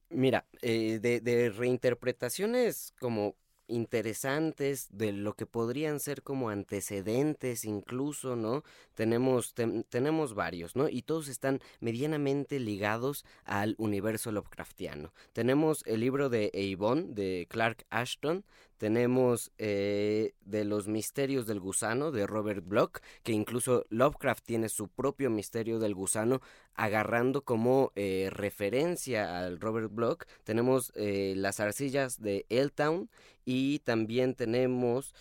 Mira, 0.09 0.45
eh, 0.61 0.99
de 0.99 1.49
reinterpretaciones 1.49 2.93
como 2.99 3.35
interesantes 3.71 4.87
de 4.91 5.11
lo 5.11 5.33
que 5.33 5.45
podrían 5.45 5.99
ser 5.99 6.21
como 6.21 6.49
antecedentes 6.49 7.65
incluso, 7.65 8.35
¿no? 8.35 8.63
Tenemos, 8.93 9.53
tenemos 9.89 10.33
varios, 10.35 10.75
¿no? 10.75 10.89
Y 10.89 11.01
todos 11.01 11.27
están 11.27 11.61
medianamente 11.79 12.59
ligados 12.59 13.25
al 13.45 13.75
universo 13.77 14.31
Lovecraftiano. 14.31 15.13
Tenemos 15.33 15.83
el 15.87 16.01
libro 16.01 16.29
de 16.29 16.51
Avon 16.53 17.15
de 17.15 17.47
Clark 17.49 17.85
Ashton, 17.89 18.43
tenemos 18.81 19.51
eh, 19.59 20.33
de 20.43 20.65
los 20.65 20.87
misterios 20.87 21.45
del 21.45 21.59
gusano 21.59 22.09
de 22.11 22.25
Robert 22.25 22.65
Bloch, 22.65 22.97
que 23.21 23.31
incluso 23.31 23.85
Lovecraft 23.91 24.43
tiene 24.43 24.69
su 24.69 24.87
propio 24.87 25.29
misterio 25.29 25.77
del 25.77 25.93
gusano, 25.93 26.41
agarrando 26.73 27.43
como 27.43 27.91
eh, 27.93 28.29
referencia 28.31 29.37
al 29.37 29.59
Robert 29.59 29.93
Bloch. 29.93 30.23
Tenemos 30.43 30.91
eh, 30.95 31.35
las 31.37 31.59
arcillas 31.59 32.19
de 32.23 32.47
Eltown 32.49 33.11
y 33.45 33.77
también 33.83 34.33
tenemos 34.33 35.13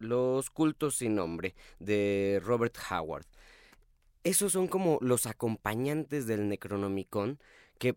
los 0.00 0.50
cultos 0.50 0.96
sin 0.96 1.14
nombre 1.14 1.54
de 1.78 2.40
Robert 2.42 2.76
Howard. 2.90 3.26
Esos 4.24 4.50
son 4.50 4.66
como 4.66 4.98
los 5.00 5.26
acompañantes 5.26 6.26
del 6.26 6.48
Necronomicon 6.48 7.38
que 7.78 7.94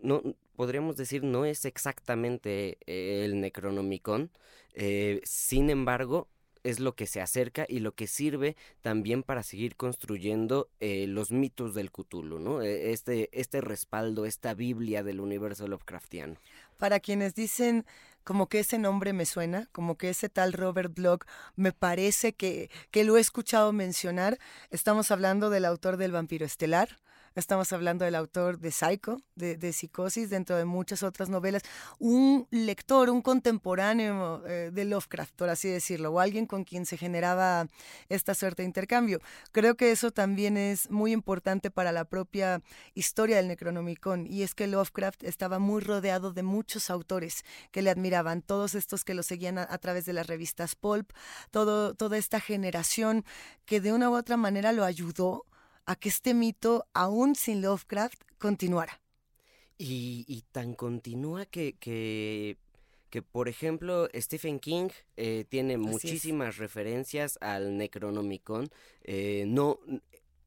no, 0.00 0.22
podríamos 0.62 0.96
decir 0.96 1.24
no 1.24 1.44
es 1.44 1.64
exactamente 1.64 2.78
eh, 2.86 3.24
el 3.24 3.40
Necronomicon, 3.40 4.30
eh, 4.74 5.20
sin 5.24 5.70
embargo 5.70 6.28
es 6.62 6.78
lo 6.78 6.94
que 6.94 7.08
se 7.08 7.20
acerca 7.20 7.66
y 7.68 7.80
lo 7.80 7.96
que 7.96 8.06
sirve 8.06 8.54
también 8.80 9.24
para 9.24 9.42
seguir 9.42 9.74
construyendo 9.74 10.70
eh, 10.78 11.06
los 11.08 11.32
mitos 11.32 11.74
del 11.74 11.90
Cthulhu, 11.90 12.38
¿no? 12.38 12.62
E, 12.62 12.92
este, 12.92 13.28
este 13.32 13.60
respaldo, 13.60 14.24
esta 14.24 14.54
Biblia 14.54 15.02
del 15.02 15.18
universo 15.18 15.66
Lovecraftiano. 15.66 16.36
Para 16.78 17.00
quienes 17.00 17.34
dicen 17.34 17.84
como 18.22 18.48
que 18.48 18.60
ese 18.60 18.78
nombre 18.78 19.12
me 19.12 19.26
suena, 19.26 19.68
como 19.72 19.96
que 19.98 20.10
ese 20.10 20.28
tal 20.28 20.52
Robert 20.52 20.94
Bloch 20.94 21.24
me 21.56 21.72
parece 21.72 22.34
que, 22.34 22.70
que 22.92 23.02
lo 23.02 23.16
he 23.16 23.20
escuchado 23.20 23.72
mencionar, 23.72 24.38
estamos 24.70 25.10
hablando 25.10 25.50
del 25.50 25.64
autor 25.64 25.96
del 25.96 26.12
Vampiro 26.12 26.46
Estelar, 26.46 27.00
Estamos 27.34 27.72
hablando 27.72 28.04
del 28.04 28.14
autor 28.14 28.58
de 28.58 28.70
Psycho, 28.70 29.22
de, 29.36 29.72
Psicosis, 29.72 30.28
dentro 30.28 30.54
de 30.56 30.66
muchas 30.66 31.02
otras 31.02 31.30
novelas. 31.30 31.62
Un 31.98 32.46
lector, 32.50 33.08
un 33.08 33.22
contemporáneo 33.22 34.46
eh, 34.46 34.70
de 34.70 34.84
Lovecraft, 34.84 35.34
por 35.34 35.48
así 35.48 35.68
decirlo, 35.68 36.12
o 36.12 36.20
alguien 36.20 36.44
con 36.44 36.64
quien 36.64 36.84
se 36.84 36.98
generaba 36.98 37.68
esta 38.10 38.34
suerte 38.34 38.60
de 38.62 38.66
intercambio. 38.66 39.18
Creo 39.50 39.76
que 39.76 39.92
eso 39.92 40.10
también 40.10 40.58
es 40.58 40.90
muy 40.90 41.12
importante 41.12 41.70
para 41.70 41.90
la 41.90 42.04
propia 42.04 42.60
historia 42.92 43.36
del 43.36 43.48
Necronomicon, 43.48 44.26
y 44.26 44.42
es 44.42 44.54
que 44.54 44.66
Lovecraft 44.66 45.24
estaba 45.24 45.58
muy 45.58 45.80
rodeado 45.80 46.34
de 46.34 46.42
muchos 46.42 46.90
autores 46.90 47.44
que 47.70 47.80
le 47.80 47.88
admiraban, 47.88 48.42
todos 48.42 48.74
estos 48.74 49.04
que 49.04 49.14
lo 49.14 49.22
seguían 49.22 49.56
a, 49.56 49.78
través 49.78 50.04
de 50.04 50.12
las 50.12 50.26
revistas 50.26 50.74
Pulp, 50.74 51.10
toda 51.50 52.16
esta 52.18 52.40
generación 52.40 53.24
que 53.64 53.80
de 53.80 53.94
una 53.94 54.10
u 54.10 54.16
otra 54.16 54.36
manera 54.36 54.72
lo 54.72 54.84
ayudó 54.84 55.46
a 55.86 55.96
que 55.96 56.08
este 56.08 56.34
mito, 56.34 56.86
aún 56.94 57.34
sin 57.34 57.62
Lovecraft, 57.62 58.22
continuara. 58.38 59.00
Y, 59.78 60.44
tan 60.52 60.74
continúa 60.74 61.44
que, 61.46 61.74
que, 61.80 63.22
por 63.22 63.48
ejemplo, 63.48 64.08
Stephen 64.14 64.60
King 64.60 64.90
eh, 65.16 65.44
tiene 65.48 65.76
muchísimas 65.76 66.56
referencias 66.56 67.36
al 67.40 67.76
Necronomicon. 67.76 68.70
Eh, 69.02 69.44
no, 69.48 69.80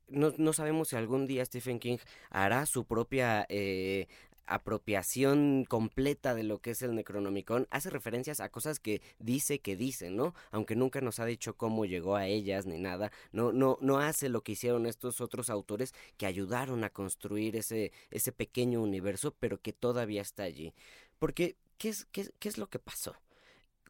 no, 0.07 0.33
no, 0.37 0.53
sabemos 0.53 0.89
si 0.89 0.95
algún 0.95 1.27
día 1.27 1.43
Stephen 1.43 1.79
King 1.79 1.97
hará 2.29 2.65
su 2.65 2.85
propia 2.85 3.45
eh, 3.49 4.07
apropiación 4.47 5.65
completa 5.67 6.35
de 6.35 6.43
lo 6.43 6.59
que 6.59 6.71
es 6.71 6.81
el 6.81 6.95
Necronomicon, 6.95 7.67
hace 7.71 7.89
referencias 7.89 8.39
a 8.39 8.49
cosas 8.49 8.79
que 8.79 9.01
dice 9.19 9.59
que 9.59 9.75
dice, 9.75 10.09
¿no? 10.09 10.33
Aunque 10.51 10.75
nunca 10.75 11.01
nos 11.01 11.19
ha 11.19 11.25
dicho 11.25 11.55
cómo 11.55 11.85
llegó 11.85 12.15
a 12.15 12.27
ellas 12.27 12.65
ni 12.65 12.77
nada, 12.77 13.11
no, 13.31 13.51
no, 13.51 13.77
no 13.81 13.99
hace 13.99 14.29
lo 14.29 14.41
que 14.41 14.53
hicieron 14.53 14.85
estos 14.85 15.21
otros 15.21 15.49
autores 15.49 15.93
que 16.17 16.25
ayudaron 16.25 16.83
a 16.83 16.89
construir 16.89 17.55
ese, 17.55 17.91
ese 18.11 18.31
pequeño 18.31 18.81
universo, 18.81 19.35
pero 19.39 19.61
que 19.61 19.73
todavía 19.73 20.21
está 20.21 20.43
allí. 20.43 20.73
Porque, 21.19 21.55
¿qué 21.77 21.89
es, 21.89 22.05
qué, 22.05 22.29
qué 22.39 22.49
es 22.49 22.57
lo 22.57 22.67
que 22.67 22.79
pasó? 22.79 23.15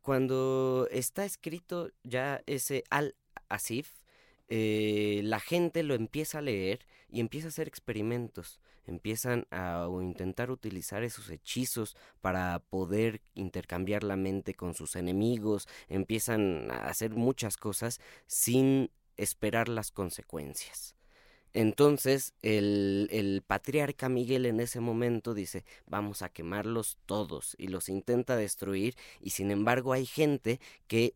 Cuando 0.01 0.87
está 0.91 1.25
escrito 1.25 1.89
ya 2.03 2.41
ese 2.45 2.83
Al-Asif, 2.89 3.89
eh, 4.47 5.21
la 5.23 5.39
gente 5.39 5.81
lo 5.83 5.95
empieza 5.95 6.37
a 6.37 6.41
leer 6.41 6.85
y 7.09 7.19
empieza 7.19 7.47
a 7.47 7.49
hacer 7.49 7.67
experimentos 7.67 8.59
empiezan 8.85 9.47
a 9.51 9.87
intentar 10.01 10.51
utilizar 10.51 11.03
esos 11.03 11.29
hechizos 11.29 11.95
para 12.21 12.59
poder 12.69 13.21
intercambiar 13.33 14.03
la 14.03 14.15
mente 14.15 14.53
con 14.53 14.73
sus 14.73 14.95
enemigos, 14.95 15.67
empiezan 15.87 16.69
a 16.71 16.87
hacer 16.87 17.11
muchas 17.11 17.57
cosas 17.57 17.99
sin 18.27 18.91
esperar 19.17 19.69
las 19.69 19.91
consecuencias. 19.91 20.95
Entonces 21.53 22.33
el, 22.41 23.07
el, 23.11 23.41
patriarca 23.41 24.09
Miguel 24.09 24.45
en 24.45 24.59
ese 24.59 24.81
momento 24.81 25.33
dice, 25.33 25.63
vamos 25.85 26.21
a 26.21 26.27
quemarlos 26.27 26.97
todos 27.05 27.55
y 27.57 27.69
los 27.69 27.87
intenta 27.87 28.35
destruir 28.35 28.95
y 29.21 29.29
sin 29.29 29.51
embargo 29.51 29.93
hay 29.93 30.05
gente 30.05 30.59
que 30.87 31.15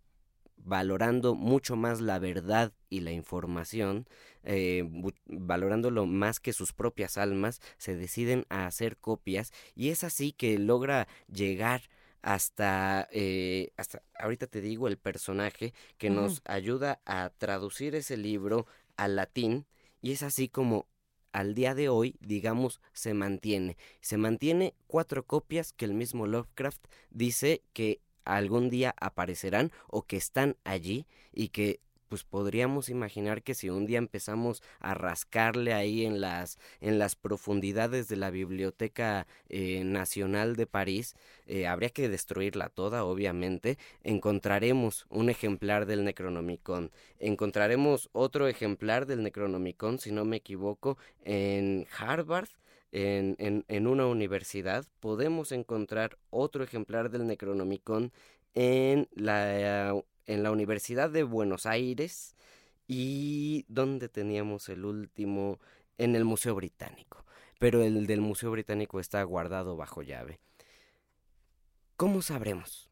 valorando 0.64 1.36
mucho 1.36 1.76
más 1.76 2.02
la 2.02 2.20
verdad 2.20 2.74
y 2.90 3.02
la 3.02 3.12
información, 3.12 4.08
eh, 4.44 4.84
valorándolo 5.26 6.06
más 6.06 6.40
que 6.40 6.54
sus 6.54 6.74
propias 6.74 7.18
almas, 7.18 7.62
se 7.78 7.96
deciden 7.96 8.46
a 8.50 8.66
hacer 8.66 8.98
copias 8.98 9.52
y 9.76 9.90
es 9.90 10.04
así 10.04 10.32
que 10.32 10.58
logra 10.58 11.08
llegar 11.28 11.82
hasta, 12.22 13.08
eh, 13.12 13.72
hasta 13.78 14.04
ahorita 14.18 14.48
te 14.48 14.62
digo, 14.62 14.88
el 14.88 14.98
personaje 14.98 15.74
que 15.98 16.10
nos 16.10 16.42
ayuda 16.46 17.02
a 17.06 17.32
traducir 17.38 17.96
ese 17.96 18.18
libro 18.18 18.68
al 18.98 19.16
latín 19.16 19.66
y 20.02 20.12
es 20.12 20.24
así 20.24 20.50
como 20.50 20.88
al 21.32 21.54
día 21.54 21.76
de 21.76 21.90
hoy, 21.90 22.18
digamos, 22.22 22.82
se 22.94 23.14
mantiene. 23.14 23.78
Se 24.02 24.18
mantiene 24.18 24.74
cuatro 24.88 25.26
copias 25.26 25.74
que 25.74 25.86
el 25.86 25.94
mismo 25.94 26.28
Lovecraft 26.28 26.84
dice 27.12 27.64
que 27.74 28.02
algún 28.38 28.70
día 28.70 28.96
aparecerán 29.00 29.72
o 29.88 30.04
que 30.04 30.18
están 30.18 30.56
allí 30.64 31.06
y 31.34 31.50
que 31.50 31.80
pues 32.10 32.24
podríamos 32.24 32.90
imaginar 32.90 33.44
que 33.44 33.54
si 33.54 33.70
un 33.70 33.86
día 33.86 34.00
empezamos 34.00 34.62
a 34.80 34.96
rascarle 34.96 35.74
ahí 35.74 36.06
en 36.06 36.20
las 36.20 36.58
en 36.82 37.00
las 37.00 37.16
profundidades 37.16 38.08
de 38.08 38.18
la 38.18 38.32
biblioteca 38.32 39.28
eh, 39.48 39.84
nacional 39.86 40.56
de 40.56 40.66
París 40.66 41.16
eh, 41.46 41.68
habría 41.68 41.92
que 41.92 42.10
destruirla 42.10 42.70
toda 42.70 43.06
obviamente 43.06 43.78
encontraremos 44.04 45.06
un 45.10 45.30
ejemplar 45.30 45.86
del 45.86 46.04
Necronomicon. 46.04 46.92
Encontraremos 47.20 48.10
otro 48.12 48.48
ejemplar 48.48 49.06
del 49.06 49.24
Necronomicon 49.24 50.00
si 50.00 50.12
no 50.12 50.26
me 50.26 50.38
equivoco 50.38 50.98
en 51.24 51.88
Harvard 51.98 52.50
en, 52.92 53.66
en, 53.68 53.88
una 53.88 54.08
universidad, 54.08 54.86
podemos 55.00 55.52
encontrar 55.52 56.18
otro 56.30 56.64
ejemplar 56.64 57.10
del 57.10 57.28
Necronomicon 57.28 58.12
en 58.54 59.08
la, 59.14 59.96
en 60.26 60.44
la 60.44 60.52
Universidad 60.52 61.10
de 61.10 61.24
Buenos 61.24 61.66
Aires 61.66 62.36
y 62.88 63.66
donde 63.68 64.10
teníamos 64.10 64.70
el 64.70 64.86
último 64.86 65.60
en 65.98 66.16
el 66.16 66.26
Museo 66.26 66.56
Británico. 66.56 67.26
Pero 67.60 67.84
el 67.84 68.08
del 68.08 68.22
Museo 68.22 68.52
Británico 68.52 69.00
está 69.00 69.22
guardado 69.24 69.76
bajo 69.76 70.02
llave. 70.02 70.40
¿Cómo 71.98 72.22
sabremos? 72.22 72.90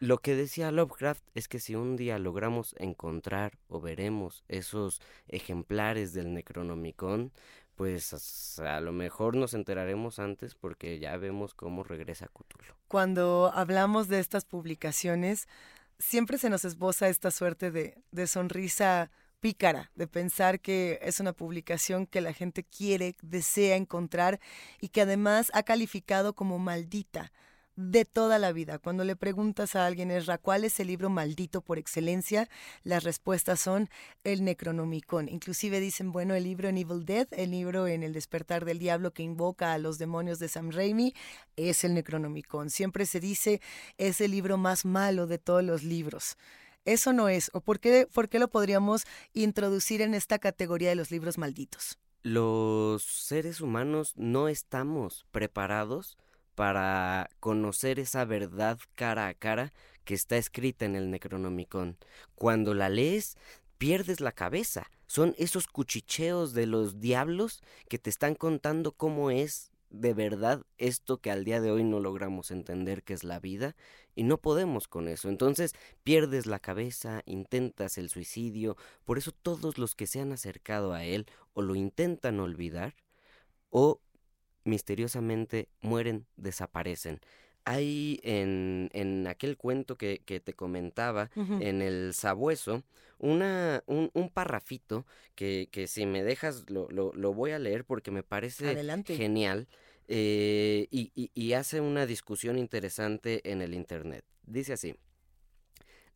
Lo 0.00 0.18
que 0.18 0.34
decía 0.34 0.70
Lovecraft 0.70 1.24
es 1.34 1.48
que 1.48 1.60
si 1.60 1.74
un 1.74 1.96
día 1.96 2.18
logramos 2.18 2.74
encontrar 2.78 3.58
o 3.68 3.80
veremos 3.80 4.44
esos 4.48 5.00
ejemplares 5.28 6.12
del 6.12 6.34
Necronomicon, 6.34 7.32
pues 7.74 8.58
a 8.60 8.80
lo 8.80 8.92
mejor 8.92 9.36
nos 9.36 9.54
enteraremos 9.54 10.18
antes 10.18 10.54
porque 10.54 10.98
ya 10.98 11.16
vemos 11.16 11.54
cómo 11.54 11.82
regresa 11.82 12.28
Cthulhu. 12.28 12.74
Cuando 12.88 13.50
hablamos 13.54 14.08
de 14.08 14.20
estas 14.20 14.44
publicaciones, 14.44 15.48
siempre 15.98 16.38
se 16.38 16.50
nos 16.50 16.64
esboza 16.64 17.08
esta 17.08 17.30
suerte 17.30 17.70
de, 17.70 18.02
de 18.12 18.26
sonrisa 18.26 19.10
pícara, 19.40 19.90
de 19.94 20.06
pensar 20.06 20.60
que 20.60 20.98
es 21.02 21.20
una 21.20 21.32
publicación 21.32 22.06
que 22.06 22.20
la 22.20 22.32
gente 22.32 22.64
quiere, 22.64 23.16
desea 23.20 23.76
encontrar 23.76 24.40
y 24.80 24.88
que 24.88 25.02
además 25.02 25.50
ha 25.52 25.64
calificado 25.64 26.34
como 26.34 26.58
maldita 26.58 27.32
de 27.76 28.04
toda 28.04 28.38
la 28.38 28.52
vida. 28.52 28.78
Cuando 28.78 29.04
le 29.04 29.16
preguntas 29.16 29.74
a 29.74 29.86
alguien, 29.86 30.10
Esra, 30.10 30.38
¿cuál 30.38 30.64
es 30.64 30.78
el 30.80 30.86
libro 30.86 31.10
maldito 31.10 31.60
por 31.60 31.78
excelencia? 31.78 32.48
Las 32.82 33.04
respuestas 33.04 33.60
son 33.60 33.88
el 34.22 34.44
Necronomicon. 34.44 35.28
Inclusive 35.28 35.80
dicen, 35.80 36.12
bueno, 36.12 36.34
el 36.34 36.44
libro 36.44 36.68
en 36.68 36.78
Evil 36.78 37.04
Dead, 37.04 37.26
el 37.32 37.50
libro 37.50 37.86
en 37.86 38.02
El 38.02 38.12
despertar 38.12 38.64
del 38.64 38.78
diablo 38.78 39.12
que 39.12 39.22
invoca 39.22 39.72
a 39.72 39.78
los 39.78 39.98
demonios 39.98 40.38
de 40.38 40.48
Sam 40.48 40.70
Raimi, 40.70 41.14
es 41.56 41.84
el 41.84 41.94
Necronomicon. 41.94 42.70
Siempre 42.70 43.06
se 43.06 43.20
dice, 43.20 43.60
es 43.98 44.20
el 44.20 44.30
libro 44.30 44.56
más 44.56 44.84
malo 44.84 45.26
de 45.26 45.38
todos 45.38 45.64
los 45.64 45.82
libros. 45.82 46.36
Eso 46.84 47.12
no 47.12 47.28
es, 47.28 47.50
o 47.54 47.60
por 47.60 47.80
qué, 47.80 48.06
por 48.12 48.28
qué 48.28 48.38
lo 48.38 48.48
podríamos 48.48 49.04
introducir 49.32 50.02
en 50.02 50.14
esta 50.14 50.38
categoría 50.38 50.90
de 50.90 50.94
los 50.94 51.10
libros 51.10 51.38
malditos. 51.38 51.98
Los 52.22 53.02
seres 53.02 53.60
humanos 53.60 54.12
no 54.16 54.48
estamos 54.48 55.26
preparados 55.30 56.16
para 56.54 57.28
conocer 57.40 57.98
esa 57.98 58.24
verdad 58.24 58.78
cara 58.94 59.28
a 59.28 59.34
cara 59.34 59.72
que 60.04 60.14
está 60.14 60.36
escrita 60.36 60.84
en 60.84 60.96
el 60.96 61.10
Necronomicon. 61.10 61.96
Cuando 62.34 62.74
la 62.74 62.88
lees, 62.88 63.36
pierdes 63.78 64.20
la 64.20 64.32
cabeza. 64.32 64.90
Son 65.06 65.34
esos 65.38 65.66
cuchicheos 65.66 66.52
de 66.54 66.66
los 66.66 67.00
diablos 67.00 67.62
que 67.88 67.98
te 67.98 68.10
están 68.10 68.34
contando 68.34 68.92
cómo 68.92 69.30
es 69.30 69.70
de 69.90 70.12
verdad 70.12 70.64
esto 70.76 71.18
que 71.18 71.30
al 71.30 71.44
día 71.44 71.60
de 71.60 71.70
hoy 71.70 71.84
no 71.84 72.00
logramos 72.00 72.50
entender 72.50 73.04
que 73.04 73.14
es 73.14 73.22
la 73.22 73.38
vida 73.38 73.76
y 74.14 74.24
no 74.24 74.38
podemos 74.38 74.88
con 74.88 75.08
eso. 75.08 75.28
Entonces 75.28 75.74
pierdes 76.02 76.46
la 76.46 76.58
cabeza, 76.58 77.22
intentas 77.26 77.96
el 77.98 78.10
suicidio, 78.10 78.76
por 79.04 79.18
eso 79.18 79.32
todos 79.32 79.78
los 79.78 79.94
que 79.94 80.06
se 80.06 80.20
han 80.20 80.32
acercado 80.32 80.94
a 80.94 81.04
él 81.04 81.26
o 81.52 81.62
lo 81.62 81.74
intentan 81.76 82.40
olvidar 82.40 82.96
o 83.70 84.00
misteriosamente 84.64 85.68
mueren, 85.80 86.26
desaparecen. 86.36 87.20
Hay 87.66 88.20
en, 88.22 88.90
en 88.92 89.26
aquel 89.26 89.56
cuento 89.56 89.96
que, 89.96 90.20
que 90.26 90.38
te 90.40 90.52
comentaba, 90.52 91.30
en 91.34 91.80
el 91.80 92.12
sabueso, 92.12 92.82
una, 93.18 93.82
un, 93.86 94.10
un 94.12 94.28
parrafito 94.28 95.06
que, 95.34 95.68
que, 95.70 95.86
si 95.86 96.04
me 96.04 96.22
dejas 96.22 96.68
lo, 96.68 96.88
lo, 96.90 97.12
lo, 97.14 97.32
voy 97.32 97.52
a 97.52 97.58
leer 97.58 97.86
porque 97.86 98.10
me 98.10 98.22
parece 98.22 98.74
genial 99.06 99.66
eh, 100.08 100.88
y, 100.90 101.10
y, 101.14 101.30
y 101.34 101.54
hace 101.54 101.80
una 101.80 102.04
discusión 102.04 102.58
interesante 102.58 103.50
en 103.50 103.62
el 103.62 103.72
Internet. 103.72 104.24
Dice 104.42 104.74
así, 104.74 104.96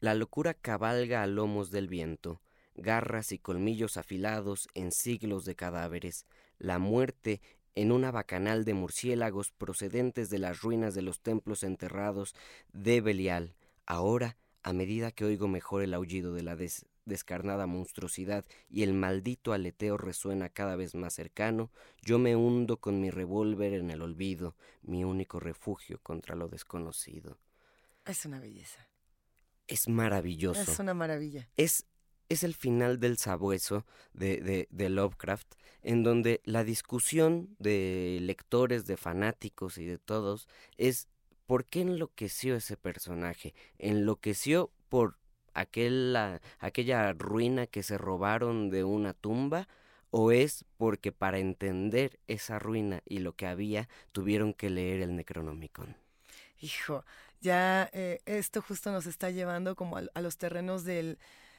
la 0.01 0.15
locura 0.15 0.53
cabalga 0.53 1.23
a 1.23 1.27
lomos 1.27 1.71
del 1.71 1.89
viento, 1.89 2.43
garras 2.75 3.33
y 3.33 3.39
colmillos 3.39 3.97
afilados 3.97 4.69
en 4.75 4.93
siglos 4.93 5.45
de 5.45 5.57
cadáveres, 5.57 6.27
la 6.59 6.79
muerte 6.79 7.41
en 7.79 7.93
una 7.93 8.11
bacanal 8.11 8.65
de 8.65 8.75
murciélagos 8.75 9.53
procedentes 9.53 10.31
de 10.31 10.41
las 10.41 10.63
ruinas 10.63 10.97
de 10.97 11.03
los 11.03 11.21
templos 11.21 11.63
enterrados 11.63 12.35
de 12.73 13.01
Belial. 13.01 13.55
Ahora, 13.87 14.37
a 14.65 14.73
medida 14.73 15.13
que 15.13 15.25
oigo 15.25 15.47
mejor 15.47 15.83
el 15.83 15.95
aullido 15.95 16.35
de 16.35 16.43
la 16.43 16.57
des 16.57 16.87
descarnada 17.05 17.69
monstruosidad 17.69 18.45
y 18.69 18.83
el 18.83 18.95
maldito 18.95 19.53
aleteo 19.53 19.97
resuena 19.97 20.49
cada 20.49 20.75
vez 20.75 20.97
más 20.97 21.15
cercano, 21.15 21.71
yo 22.03 22.19
me 22.19 22.35
hundo 22.35 22.79
con 22.79 23.01
mi 23.01 23.11
revólver 23.11 23.75
en 23.75 23.91
el 23.91 24.03
olvido, 24.03 24.57
mi 24.83 25.05
único 25.05 25.39
refugio 25.39 26.01
contra 26.03 26.35
lo 26.35 26.49
desconocido. 26.49 27.39
Es 28.05 28.27
una 28.27 28.41
belleza. 28.41 28.89
Es 29.69 29.87
maravilloso. 29.89 30.61
Es 30.61 30.81
una 30.81 30.95
maravilla. 30.95 31.49
Es, 31.57 31.87
es 32.29 32.43
el 32.43 32.55
final 32.55 33.01
del 33.01 33.19
sabueso 33.19 33.85
de, 34.13 34.39
de, 34.39 34.69
de 34.71 34.89
Lovecraft, 34.89 35.55
en 35.83 36.03
donde 36.03 36.41
la 36.45 36.65
discusión 36.65 37.55
de 37.59 38.19
lectores, 38.21 38.87
de 38.87 38.97
fanáticos 38.97 39.79
y 39.79 39.87
de 39.87 39.99
todos 39.99 40.49
es 40.77 41.09
¿por 41.47 41.65
qué 41.65 41.81
enloqueció 41.81 42.57
ese 42.57 42.77
personaje? 42.77 43.55
Enloqueció 43.79 44.71
por 44.89 45.17
aquella, 45.55 46.41
aquella 46.59 47.13
ruina 47.15 47.67
que 47.67 47.83
se 47.83 47.97
robaron 47.99 48.71
de 48.71 48.85
una 48.85 49.15
tumba 49.15 49.67
o 50.11 50.31
es 50.31 50.65
porque 50.77 51.13
para 51.13 51.39
entender 51.39 52.19
esa 52.29 52.59
ruina 52.59 53.03
y 53.07 53.19
lo 53.21 53.33
que 53.33 53.47
había 53.47 53.89
tuvieron 54.13 54.53
que 54.55 54.71
leer 54.71 55.01
el 55.01 55.17
Necronomicon? 55.17 55.97
Hijo, 56.61 57.05
ya 57.41 57.89
eh, 57.93 58.21
esto 58.27 58.63
justo 58.63 58.91
nos 58.91 59.07
está 59.07 59.31
llevando 59.31 59.77
como 59.77 59.97
a, 59.97 60.03
a, 60.13 60.21
los 60.21 60.39
terrenos 60.39 60.85
del 60.85 61.19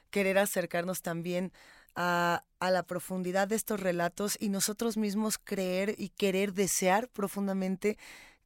querer 0.10 0.38
acercarnos 0.38 1.02
también 1.02 1.52
a, 1.96 2.44
a 2.60 2.72
la 2.72 2.84
profundidad 2.84 3.48
de 3.48 3.56
estos 3.56 3.80
relatos 3.80 4.38
y 4.40 4.50
nosotros 4.50 4.98
mismos 4.98 5.38
creer 5.38 5.96
y 5.98 6.10
querer 6.10 6.54
desear 6.54 7.10
profundamente 7.10 7.98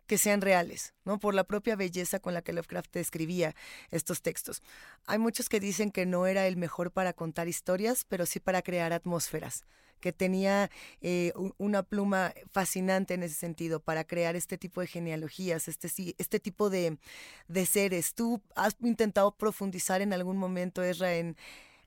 que 0.08 0.18
sean 0.18 0.42
reales, 0.42 0.94
¿no? 1.06 1.20
Por 1.20 1.34
la 1.34 1.44
propia 1.44 1.76
belleza 1.76 2.20
con 2.20 2.34
la 2.34 2.42
que 2.42 2.54
Lovecraft 2.54 2.96
escribía 2.98 3.56
estos 3.90 4.22
textos. 4.22 4.62
Hay 5.06 5.18
muchos 5.18 5.50
que 5.50 5.60
dicen 5.60 5.92
que 5.92 6.06
no 6.06 6.28
era 6.28 6.48
el 6.48 6.58
mejor 6.58 6.92
para 6.92 7.14
contar 7.14 7.48
historias, 7.48 8.06
pero 8.08 8.26
sí 8.26 8.40
para 8.40 8.62
crear 8.62 8.92
atmósferas, 8.94 9.64
que 10.04 10.12
tenía 10.12 10.70
eh, 11.00 11.32
una 11.58 11.82
pluma 11.82 12.34
fascinante 12.52 13.14
en 13.14 13.24
ese 13.24 13.36
sentido 13.36 13.80
para 13.80 14.04
crear 14.04 14.36
este 14.36 14.58
tipo 14.58 14.82
de 14.82 14.88
genealogías, 14.88 15.70
este, 15.70 15.90
este 16.18 16.42
tipo 16.42 16.70
de, 16.70 16.98
de 17.48 17.66
seres. 17.66 18.14
¿Tú 18.14 18.42
has 18.54 18.76
intentado 18.82 19.32
profundizar 19.32 20.02
en 20.02 20.12
algún 20.12 20.36
momento, 20.36 20.84
Ezra, 20.84 21.16
en 21.16 21.38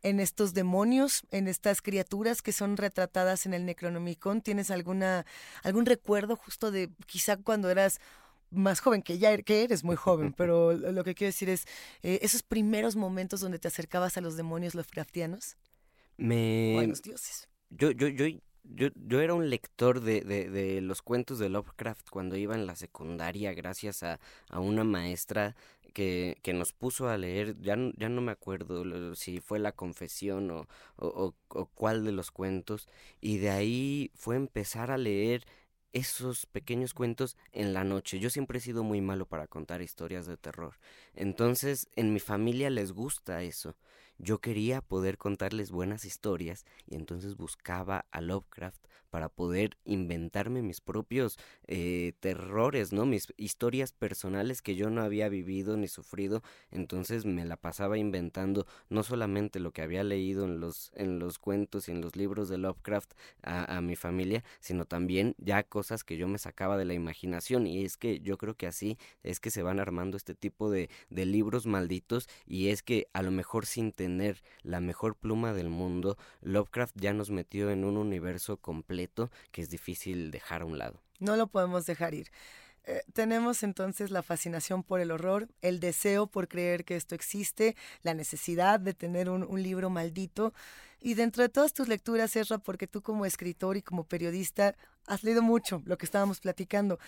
en 0.03 0.21
estos 0.21 0.55
demonios, 0.55 1.25
en 1.33 1.49
estas 1.49 1.83
criaturas 1.83 2.41
que 2.41 2.53
son 2.53 2.77
retratadas 2.77 3.45
en 3.45 3.55
el 3.55 3.67
Necronomicon? 3.67 4.41
¿Tienes 4.41 4.71
alguna 4.71 5.27
algún 5.63 5.85
recuerdo 5.85 6.37
justo 6.37 6.71
de 6.71 6.91
quizá 7.07 7.37
cuando 7.37 7.71
eras 7.71 7.99
más 8.51 8.81
joven, 8.81 9.03
que 9.03 9.19
ya 9.19 9.33
er, 9.33 9.43
que 9.43 9.65
eres 9.65 9.85
muy 9.85 9.97
joven, 9.97 10.33
pero 10.37 10.73
lo 10.73 11.03
que 11.03 11.15
quiero 11.15 11.31
decir 11.31 11.49
es 11.49 11.65
eh, 12.03 12.21
esos 12.23 12.43
primeros 12.43 12.95
momentos 12.95 13.41
donde 13.41 13.59
te 13.59 13.69
acercabas 13.69 14.17
a 14.17 14.21
los 14.21 14.37
demonios 14.37 14.75
Lovecraftianos? 14.75 15.57
Me... 16.17 16.77
O 16.77 16.81
a 16.81 16.85
los 16.85 17.03
dioses. 17.03 17.49
Yo, 17.71 17.91
yo, 17.91 18.09
yo, 18.09 18.27
yo, 18.65 18.89
yo 18.95 19.21
era 19.21 19.35
un 19.35 19.51
lector 19.51 20.01
de, 20.01 20.23
de, 20.23 20.81
los 20.81 21.03
cuentos 21.03 21.39
de 21.39 21.49
Lovecraft 21.49 22.09
cuando 22.11 22.37
iba 22.37 22.55
en 22.55 22.67
la 22.67 22.77
secundaria 22.77 23.55
gracias 23.55 24.03
a, 24.03 24.21
a 24.49 24.61
una 24.61 24.85
maestra 24.85 25.57
que, 25.95 26.39
que, 26.43 26.53
nos 26.53 26.73
puso 26.73 27.09
a 27.09 27.17
leer, 27.17 27.57
ya, 27.61 27.77
ya 27.97 28.09
no 28.09 28.21
me 28.21 28.33
acuerdo 28.33 29.15
si 29.15 29.41
fue 29.41 29.59
la 29.59 29.73
confesión 29.73 30.51
o, 30.51 30.69
o, 30.97 31.35
o, 31.49 31.67
cuál 31.67 32.05
de 32.05 32.13
los 32.13 32.31
cuentos, 32.31 32.89
y 33.21 33.39
de 33.39 33.51
ahí 33.51 34.11
fue 34.15 34.37
empezar 34.37 34.91
a 34.91 34.99
leer 34.99 35.45
esos 35.93 36.47
pequeños 36.47 36.93
cuentos 36.95 37.37
en 37.53 37.73
la 37.73 37.83
noche. 37.85 38.19
Yo 38.19 38.29
siempre 38.31 38.59
he 38.59 38.61
sido 38.61 38.85
muy 38.85 39.01
malo 39.01 39.27
para 39.27 39.47
contar 39.47 39.81
historias 39.83 40.27
de 40.27 40.37
terror. 40.37 40.79
Entonces, 41.15 41.89
en 41.97 42.13
mi 42.13 42.21
familia 42.21 42.69
les 42.71 42.93
gusta 42.93 43.43
eso. 43.43 43.75
Yo 44.19 44.41
quería 44.41 44.81
poder 44.81 45.19
contarles 45.19 45.71
buenas 45.71 46.05
historias 46.05 46.65
y 46.87 46.97
entonces 46.97 47.37
buscaba 47.37 48.07
a 48.11 48.21
Lovecraft 48.21 48.87
para 49.17 49.31
poder 49.31 49.79
inventarme 49.87 50.61
mis 50.61 50.83
propios 50.83 51.39
eh, 51.69 52.13
terrores, 52.21 52.93
¿no? 52.93 53.07
Mis 53.07 53.33
historias 53.39 53.93
personales 53.93 54.61
que 54.61 54.77
yo 54.77 54.91
no 54.91 55.01
había 55.01 55.31
vivido 55.31 55.79
ni 55.79 55.89
sufrido, 55.89 56.43
entonces 56.71 57.25
me 57.25 57.47
la 57.47 57.57
pasaba 57.57 57.97
inventando 57.97 58.67
no 58.91 59.03
solamente 59.03 59.59
lo 59.59 59.73
que 59.73 59.81
había 59.81 60.05
leído 60.05 60.45
en 60.45 60.61
los, 60.61 60.93
en 60.97 61.19
los 61.19 61.39
cuentos 61.39 61.89
y 61.89 61.93
en 61.93 62.03
los 62.03 62.15
libros 62.15 62.51
de 62.51 62.59
Lovecraft 62.59 63.15
a, 63.43 63.79
a 63.79 63.81
mi 63.81 63.97
familia, 63.97 64.45
sino 64.61 64.85
también 64.85 65.35
ya 65.39 65.63
cosas 65.63 66.05
que 66.05 66.19
yo 66.19 66.29
me 66.29 66.37
sacaba 66.37 66.77
de 66.77 66.85
la 66.85 66.93
imaginación. 66.93 67.67
Y 67.67 67.87
es 67.87 67.97
que 67.97 68.21
yo 68.21 68.37
creo 68.37 68.55
que 68.55 68.67
así 68.67 68.99
es 69.23 69.41
que 69.41 69.51
se 69.51 69.63
van 69.63 69.81
armando 69.81 70.19
este 70.19 70.35
tipo 70.35 70.71
de, 70.71 70.91
de 71.09 71.25
libros 71.25 71.65
malditos. 71.65 72.29
Y 72.47 72.69
es 72.69 72.83
que 72.83 73.09
a 73.15 73.23
lo 73.23 73.31
mejor 73.31 73.65
sin 73.65 73.93
tener 73.93 74.43
la 74.63 74.83
mejor 74.83 75.17
pluma 75.17 75.55
del 75.55 75.71
mundo, 75.71 76.19
Lovecraft 76.43 76.97
ya 77.01 77.15
nos 77.15 77.31
metió 77.31 77.71
en 77.71 77.83
un 77.83 77.97
universo 77.97 78.59
completo 78.59 79.06
que 79.51 79.63
es 79.63 79.71
difícil 79.71 80.31
dejar 80.31 80.63
a 80.63 80.65
un 80.65 80.79
lado. 80.79 81.03
No 81.19 81.37
lo 81.37 81.47
podemos 81.47 81.87
dejar 81.87 82.15
ir. 82.15 82.31
Eh, 82.89 83.03
tenemos 83.13 83.65
entonces 83.65 84.13
la 84.13 84.23
fascinación 84.23 84.85
por 84.85 85.01
el 85.01 85.11
horror, 85.11 85.49
el 85.61 85.81
deseo 85.81 86.29
por 86.29 86.47
creer 86.47 86.85
que 86.85 86.95
esto 86.95 87.17
existe, 87.17 87.75
la 88.03 88.15
necesidad 88.15 88.79
de 88.79 88.95
tener 88.95 89.29
un, 89.29 89.63
libro 89.63 89.91
maldito. 89.91 90.55
Y 91.01 91.15
dentro 91.15 91.43
de 91.43 91.49
todas 91.49 91.73
tus 91.73 91.89
lecturas, 91.89 92.37
Ezra, 92.37 92.59
porque 92.59 92.87
tú 92.87 93.03
como 93.03 93.27
escritor 93.27 93.77
y 93.77 93.83
como 93.83 94.05
periodista 94.05 94.77
has 95.07 95.25
leído 95.25 95.43
mucho 95.43 95.83
lo 95.85 95.99
que 95.99 96.07
estábamos 96.07 96.39
platicando, 96.41 97.01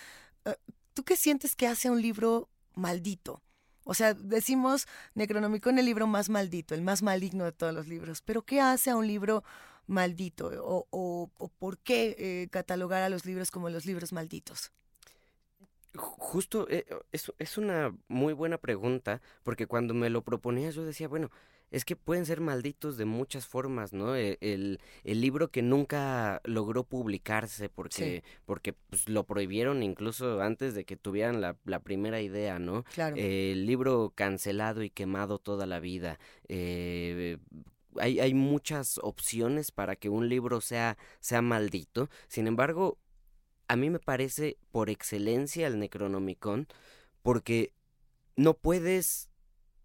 eh, 0.45 0.57
¿tú 0.95 1.05
qué 1.05 1.15
sientes 1.15 1.55
que 1.55 1.69
hace 1.69 1.91
un 1.91 2.03
libro 2.03 2.49
maldito? 2.75 3.41
O 3.85 3.95
sea, 3.95 4.15
decimos 4.15 4.87
Necronomicon 5.15 5.79
el 5.79 5.87
libro 5.87 6.07
más 6.09 6.29
maldito, 6.29 6.75
el 6.75 6.83
más 6.83 7.03
maligno 7.03 7.45
de 7.45 7.53
todos 7.53 7.73
los 7.73 7.87
libros, 7.87 8.21
pero 8.21 8.43
¿qué 8.43 8.61
hace 8.61 8.91
a 8.91 8.97
un 8.97 9.07
libro 9.07 9.45
maldito? 9.89 10.51
¿O, 10.63 10.87
o, 10.91 11.31
o 11.37 11.49
por 11.49 11.79
qué 11.79 12.15
eh, 12.19 12.49
catalogar 12.51 13.03
a 13.03 13.09
los 13.09 13.27
libros 13.27 13.51
como 13.51 13.71
los 13.71 13.87
libros 13.87 14.13
malditos? 14.13 14.71
Justo, 15.97 16.69
eh, 16.71 16.87
es, 17.13 17.33
es, 17.39 17.59
una 17.59 17.97
muy 18.07 18.33
buena 18.33 18.59
pregunta, 18.59 19.21
porque 19.43 19.67
cuando 19.67 19.95
me 19.95 20.11
lo 20.11 20.23
proponías 20.23 20.75
yo 20.75 20.85
decía, 20.85 21.09
bueno, 21.09 21.31
es 21.71 21.85
que 21.85 21.97
pueden 21.97 22.25
ser 22.27 22.41
malditos 22.41 22.97
de 22.97 23.05
muchas 23.05 23.47
formas, 23.47 23.93
¿no? 23.93 24.17
E, 24.17 24.39
el, 24.41 24.81
el, 25.05 25.21
libro 25.21 25.49
que 25.51 25.63
nunca 25.63 26.41
logró 26.45 26.85
publicarse 26.85 27.69
porque, 27.69 28.23
porque 28.45 28.73
pues, 28.73 29.09
lo 29.09 29.25
prohibieron 29.25 29.83
incluso 29.83 30.41
antes 30.41 30.75
de 30.75 30.85
que 30.85 30.97
tuvieran 30.97 31.41
la, 31.41 31.57
la 31.65 31.81
primera 31.81 32.21
idea, 32.21 32.59
¿no? 32.59 32.85
Claro. 32.95 33.17
el 33.19 33.67
libro 33.67 34.13
cancelado 34.15 34.83
y 34.83 34.91
quemado 34.91 35.39
toda 35.39 35.67
la 35.67 35.81
vida. 35.81 36.19
Eh, 36.49 37.39
hay, 37.97 38.21
hay 38.21 38.35
muchas 38.35 38.99
opciones 39.03 39.71
para 39.71 39.97
que 39.97 40.09
un 40.09 40.29
libro 40.29 40.61
sea, 40.61 40.99
sea 41.21 41.43
maldito. 41.43 42.09
Sin 42.29 42.47
embargo, 42.47 42.99
a 43.69 43.77
mí 43.77 43.91
me 43.91 43.99
parece 43.99 44.59
por 44.71 44.91
excelencia 44.91 45.67
el 45.67 45.79
Necronomicon 45.79 46.67
porque 47.23 47.73
no 48.37 48.55
puedes 48.55 49.29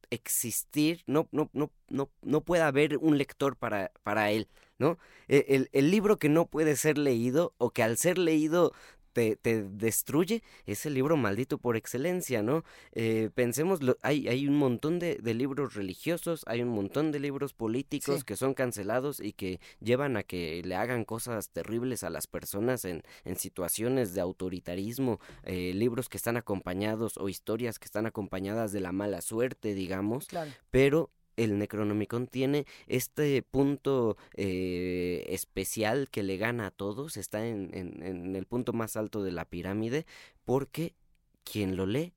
existir, 0.09 1.03
no, 1.07 1.27
no, 1.31 1.49
no, 1.53 1.71
no, 1.89 2.09
no 2.21 2.41
puede 2.41 2.63
haber 2.63 2.97
un 2.97 3.17
lector 3.17 3.57
para, 3.57 3.91
para 4.03 4.31
él, 4.31 4.47
¿no? 4.77 4.99
E, 5.27 5.45
el, 5.49 5.69
el, 5.71 5.89
libro 5.89 6.19
que 6.19 6.29
no 6.29 6.45
puede 6.45 6.75
ser 6.75 6.97
leído 6.97 7.55
o 7.57 7.71
que 7.71 7.83
al 7.83 7.97
ser 7.97 8.17
leído 8.19 8.73
te, 9.13 9.35
te, 9.35 9.63
destruye, 9.63 10.43
es 10.65 10.85
el 10.85 10.95
libro 10.95 11.15
maldito 11.15 11.57
por 11.57 11.77
excelencia, 11.77 12.41
¿no? 12.41 12.63
Eh, 12.91 13.29
pensemos, 13.33 13.79
hay, 14.01 14.27
hay 14.27 14.47
un 14.47 14.57
montón 14.57 14.99
de, 14.99 15.15
de, 15.15 15.33
libros 15.33 15.75
religiosos, 15.75 16.43
hay 16.47 16.61
un 16.61 16.69
montón 16.69 17.11
de 17.11 17.19
libros 17.19 17.53
políticos 17.53 18.23
que 18.23 18.35
son 18.35 18.53
cancelados 18.53 19.19
y 19.19 19.33
que 19.33 19.59
llevan 19.79 20.17
a 20.17 20.23
que 20.23 20.61
le 20.65 20.75
hagan 20.75 21.05
cosas 21.05 21.49
terribles 21.49 22.03
a 22.03 22.09
las 22.09 22.27
personas 22.27 22.85
en, 22.85 23.03
en 23.23 23.35
situaciones 23.37 24.13
de 24.13 24.21
autoritarismo, 24.21 25.19
eh, 25.43 25.73
libros 25.73 26.09
que 26.09 26.17
están 26.17 26.37
acompañados 26.37 27.17
o 27.17 27.29
historias 27.29 27.79
que 27.79 27.85
están 27.85 28.05
acompañadas 28.05 28.71
de 28.71 28.81
la 28.81 28.91
mala 28.91 29.21
suerte, 29.21 29.73
digamos, 29.73 30.27
pero 30.71 31.11
el 31.37 31.57
Necronomicon 31.57 32.27
tiene 32.27 32.65
este 32.87 33.41
punto 33.43 34.17
eh, 34.35 35.25
especial 35.29 36.09
que 36.09 36.23
le 36.23 36.37
gana 36.37 36.67
a 36.67 36.71
todos, 36.71 37.17
está 37.17 37.45
en, 37.45 37.69
en, 37.73 38.35
el 38.35 38.45
punto 38.45 38.73
más 38.73 38.95
alto 38.95 39.23
de 39.23 39.31
la 39.31 39.45
pirámide, 39.45 40.05
porque 40.45 40.95
quien 41.43 41.75
lo 41.75 41.85
lee 41.85 42.13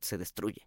se 0.00 0.18
destruye. 0.18 0.66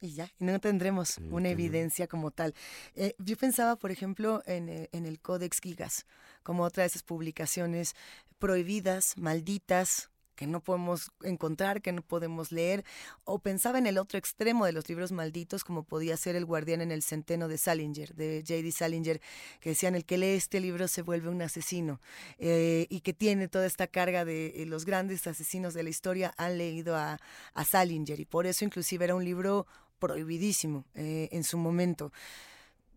Y 0.00 0.14
ya, 0.14 0.32
no 0.40 0.58
tendremos 0.58 1.18
una 1.30 1.50
evidencia 1.50 2.08
como 2.08 2.32
tal. 2.32 2.54
Eh, 2.96 3.14
yo 3.18 3.36
pensaba, 3.36 3.76
por 3.76 3.92
ejemplo, 3.92 4.42
en, 4.46 4.68
eh, 4.68 4.88
en 4.90 5.06
el 5.06 5.20
Codex 5.20 5.60
Gigas, 5.60 6.06
como 6.42 6.64
otra 6.64 6.82
de 6.82 6.88
esas 6.88 7.04
publicaciones 7.04 7.94
prohibidas, 8.40 9.16
malditas, 9.16 10.10
que 10.42 10.48
no 10.48 10.60
podemos 10.60 11.12
encontrar, 11.22 11.82
que 11.82 11.92
no 11.92 12.02
podemos 12.02 12.50
leer, 12.50 12.84
o 13.22 13.38
pensaba 13.38 13.78
en 13.78 13.86
el 13.86 13.96
otro 13.96 14.18
extremo 14.18 14.66
de 14.66 14.72
los 14.72 14.88
libros 14.88 15.12
malditos, 15.12 15.62
como 15.62 15.84
podía 15.84 16.16
ser 16.16 16.34
El 16.34 16.44
guardián 16.44 16.80
en 16.80 16.90
el 16.90 17.04
centeno 17.04 17.46
de 17.46 17.58
Salinger, 17.58 18.12
de 18.16 18.42
J.D. 18.44 18.72
Salinger, 18.72 19.20
que 19.60 19.70
decían, 19.70 19.94
el 19.94 20.04
que 20.04 20.18
lee 20.18 20.34
este 20.34 20.58
libro 20.58 20.88
se 20.88 21.02
vuelve 21.02 21.28
un 21.28 21.40
asesino, 21.42 22.00
eh, 22.38 22.88
y 22.90 23.02
que 23.02 23.12
tiene 23.12 23.46
toda 23.46 23.66
esta 23.66 23.86
carga 23.86 24.24
de 24.24 24.48
eh, 24.56 24.66
los 24.66 24.84
grandes 24.84 25.28
asesinos 25.28 25.74
de 25.74 25.84
la 25.84 25.90
historia 25.90 26.34
han 26.36 26.58
leído 26.58 26.96
a, 26.96 27.20
a 27.54 27.64
Salinger, 27.64 28.18
y 28.18 28.24
por 28.24 28.48
eso 28.48 28.64
inclusive 28.64 29.04
era 29.04 29.14
un 29.14 29.24
libro 29.24 29.68
prohibidísimo 30.00 30.84
eh, 30.96 31.28
en 31.30 31.44
su 31.44 31.56
momento. 31.56 32.10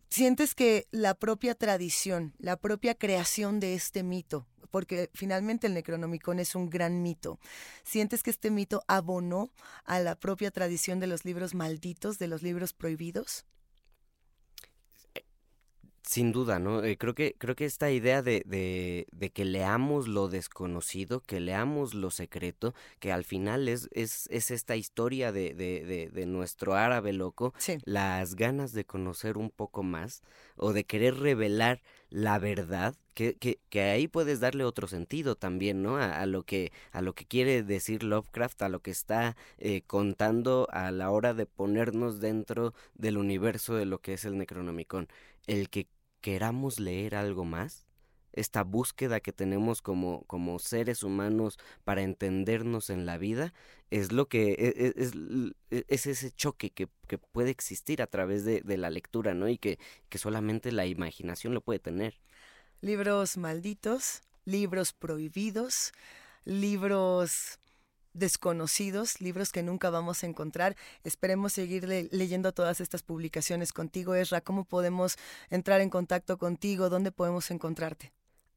¿Sientes 0.09 0.55
que 0.55 0.87
la 0.91 1.15
propia 1.15 1.55
tradición, 1.55 2.33
la 2.37 2.57
propia 2.57 2.95
creación 2.95 3.59
de 3.59 3.73
este 3.73 4.03
mito, 4.03 4.47
porque 4.71 5.09
finalmente 5.13 5.67
el 5.67 5.73
Necronomicon 5.73 6.39
es 6.39 6.53
un 6.53 6.69
gran 6.69 7.01
mito. 7.01 7.39
¿Sientes 7.83 8.23
que 8.23 8.29
este 8.29 8.51
mito 8.51 8.83
abonó 8.87 9.49
a 9.85 9.99
la 9.99 10.15
propia 10.15 10.51
tradición 10.51 10.99
de 10.99 11.07
los 11.07 11.23
libros 11.23 11.53
malditos, 11.53 12.19
de 12.19 12.27
los 12.27 12.43
libros 12.43 12.73
prohibidos? 12.73 13.45
Sin 16.07 16.31
duda, 16.31 16.59
¿no? 16.59 16.83
Eh, 16.83 16.97
creo 16.97 17.15
que 17.15 17.35
creo 17.39 17.55
que 17.55 17.65
esta 17.65 17.89
idea 17.89 18.21
de, 18.21 18.43
de, 18.45 19.29
que 19.31 19.43
leamos 19.43 20.07
lo 20.07 20.27
desconocido, 20.27 21.21
que 21.21 21.39
leamos 21.39 21.95
lo 21.95 22.11
secreto, 22.11 22.75
que 22.99 23.11
al 23.11 23.23
final 23.23 23.67
es, 23.67 23.89
es, 23.91 24.27
es 24.29 24.51
esta 24.51 24.75
historia 24.75 25.31
de, 25.31 25.55
de, 25.55 26.25
nuestro 26.27 26.75
árabe 26.75 27.11
loco, 27.11 27.55
las 27.85 28.35
ganas 28.35 28.71
de 28.71 28.85
conocer 28.85 29.37
un 29.37 29.49
poco 29.49 29.81
más 29.81 30.21
o 30.57 30.73
de 30.73 30.83
querer 30.83 31.17
revelar 31.17 31.81
la 32.11 32.37
verdad, 32.37 32.95
que, 33.15 33.35
que, 33.35 33.59
que, 33.69 33.81
ahí 33.81 34.07
puedes 34.07 34.39
darle 34.39 34.63
otro 34.63 34.87
sentido 34.87 35.35
también, 35.35 35.81
¿no? 35.81 35.97
A, 35.97 36.25
lo 36.27 36.43
que 36.43 36.71
a 36.91 37.01
lo 37.01 37.15
que 37.15 37.25
quiere 37.25 37.63
decir 37.63 38.03
Lovecraft, 38.03 38.61
a 38.61 38.69
lo 38.69 38.79
que 38.81 38.91
está 38.91 39.35
eh, 39.57 39.81
contando 39.87 40.67
a 40.71 40.91
la 40.91 41.09
hora 41.09 41.33
de 41.33 41.47
ponernos 41.47 42.19
dentro 42.19 42.73
del 42.93 43.17
universo 43.17 43.73
de 43.75 43.85
lo 43.85 43.99
que 43.99 44.13
es 44.13 44.25
el 44.25 44.37
Necronomicon. 44.37 45.07
El 45.47 45.69
que 45.69 45.87
queramos 46.25 46.79
leer 46.79 47.13
algo 47.13 47.45
más, 47.45 47.85
esta 48.33 48.63
búsqueda 48.63 49.19
que 49.19 49.31
tenemos 49.31 49.83
como, 49.83 50.23
como 50.23 50.57
seres 50.57 51.03
humanos 51.03 51.59
para 51.83 52.01
entendernos 52.01 52.89
en 52.89 53.05
la 53.05 53.19
vida, 53.19 53.53
es 53.91 54.11
lo 54.11 54.27
que 54.27 54.53
e, 54.53 54.73
e, 54.75 54.93
es, 54.95 55.13
es, 55.69 55.85
es 55.87 56.05
ese 56.07 56.31
choque 56.31 56.71
que, 56.71 56.89
que, 57.07 57.19
puede 57.19 57.51
existir 57.51 58.01
a 58.01 58.07
través 58.07 58.43
de, 58.43 58.61
de, 58.61 58.75
la 58.75 58.89
lectura, 58.89 59.35
¿no? 59.35 59.47
Y 59.47 59.59
que, 59.59 59.77
que 60.09 60.17
solamente 60.17 60.71
la 60.71 60.87
imaginación 60.87 61.53
lo 61.53 61.61
puede 61.61 61.77
tener. 61.77 62.19
Libros 62.81 63.37
malditos, 63.37 64.23
libros 64.45 64.93
prohibidos, 64.93 65.91
libros 66.43 67.59
desconocidos, 68.15 69.21
libros 69.21 69.51
que 69.51 69.61
nunca 69.61 69.89
vamos 69.89 70.23
a 70.23 70.27
encontrar. 70.27 70.75
Esperemos 71.03 71.53
seguir 71.53 71.87
leyendo 72.11 72.53
todas 72.53 72.81
estas 72.81 73.03
publicaciones 73.03 73.73
contigo, 73.73 74.15
Esra. 74.15 74.41
¿Cómo 74.41 74.65
podemos 74.65 75.17
entrar 75.49 75.81
en 75.81 75.89
contacto 75.89 76.37
contigo? 76.37 76.89
¿Dónde 76.89 77.11
podemos 77.11 77.51
encontrarte? 77.51 78.13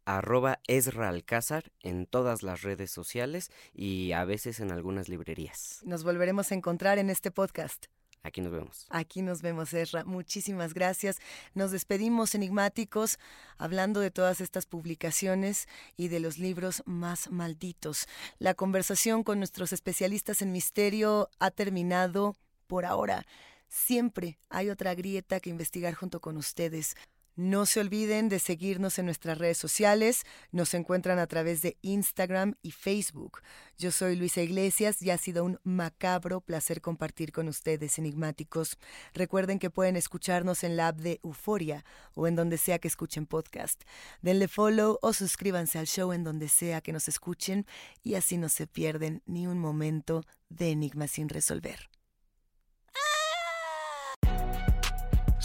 arroba 0.09 0.61
Esra 0.66 1.11
Alcázar 1.11 1.71
en 1.83 2.07
todas 2.07 2.42
las 2.42 2.62
redes 2.62 2.90
sociales 2.90 3.51
y 3.75 4.12
a 4.12 4.25
veces 4.25 4.59
en 4.59 4.73
algunas 4.73 5.11
librerías. 5.11 5.81
Nos 5.85 6.03
volveremos 6.03 6.51
a 6.51 6.55
encontrar 6.55 6.99
en 6.99 7.11
este 7.11 7.31
podcast. 7.31 7.88
Aquí 8.22 8.40
nos 8.40 8.52
vemos. 8.52 8.87
Aquí 8.90 9.22
nos 9.22 9.42
vemos, 9.42 9.72
Esra. 9.72 10.04
Muchísimas 10.04 10.74
gracias. 10.74 11.18
Nos 11.54 11.70
despedimos, 11.70 12.35
enigmáticos, 12.35 13.18
hablando 13.57 14.00
de 14.00 14.11
todas 14.11 14.40
estas 14.40 14.66
publicaciones 14.66 15.68
y 15.96 16.09
de 16.09 16.20
los 16.20 16.38
libros 16.38 16.83
más 16.85 17.31
malditos. 17.31 18.07
La 18.38 18.54
conversación 18.54 19.22
con 19.22 19.38
nuestros 19.38 19.72
especialistas 19.72 20.42
en 20.42 20.52
misterio 20.52 21.31
ha 21.38 21.50
terminado 21.50 22.37
por 22.66 22.85
ahora. 22.85 23.24
Siempre 23.68 24.38
hay 24.48 24.70
otra 24.70 24.94
grieta 24.94 25.40
que 25.40 25.50
investigar 25.50 25.94
junto 25.94 26.20
con 26.20 26.37
ustedes. 26.37 26.96
No 27.38 27.66
se 27.66 27.79
olviden 27.79 28.29
de 28.29 28.40
seguirnos 28.40 28.98
en 28.98 29.05
nuestras 29.05 29.38
redes 29.38 29.59
sociales. 29.59 30.24
Nos 30.51 30.74
encuentran 30.74 31.20
a 31.20 31.29
través 31.29 31.62
de 31.62 31.77
Instagram 31.83 32.57
y 32.62 32.72
Facebook. 32.72 33.42
Yo 33.79 33.92
soy 33.92 34.16
Luisa 34.16 34.42
Iglesias 34.42 35.01
y 35.03 35.11
ha 35.11 35.18
sido 35.18 35.44
un 35.44 35.61
macabro 35.62 36.40
placer 36.40 36.81
compartir 36.81 37.31
con 37.31 37.46
ustedes, 37.46 37.96
enigmáticos. 37.96 38.77
Recuerden 39.14 39.61
que 39.61 39.70
pueden 39.70 39.94
escucharnos 39.94 40.64
en 40.64 40.77
la 40.77 40.88
app 40.88 40.98
de 40.98 41.20
Euforia 41.22 41.85
o 42.14 42.27
en 42.27 42.35
donde 42.35 42.59
sea 42.59 42.81
que 42.81 42.88
escuchen 42.88 43.24
podcast. 43.24 43.85
Denle 44.20 44.48
follow 44.48 44.98
o 45.01 45.12
suscríbanse 45.12 45.79
al 45.79 45.87
show 45.87 46.12
en 46.12 46.24
donde 46.24 46.48
sea 46.48 46.81
que 46.81 46.92
nos 46.92 47.07
escuchen 47.07 47.66
y 48.03 48.16
así 48.16 48.37
no 48.37 48.48
se 48.48 48.66
pierden 48.66 49.22
ni 49.27 49.46
un 49.46 49.61
momento 49.61 50.24
de 50.48 50.72
enigma 50.72 51.07
sin 51.07 51.29
resolver. 51.29 51.88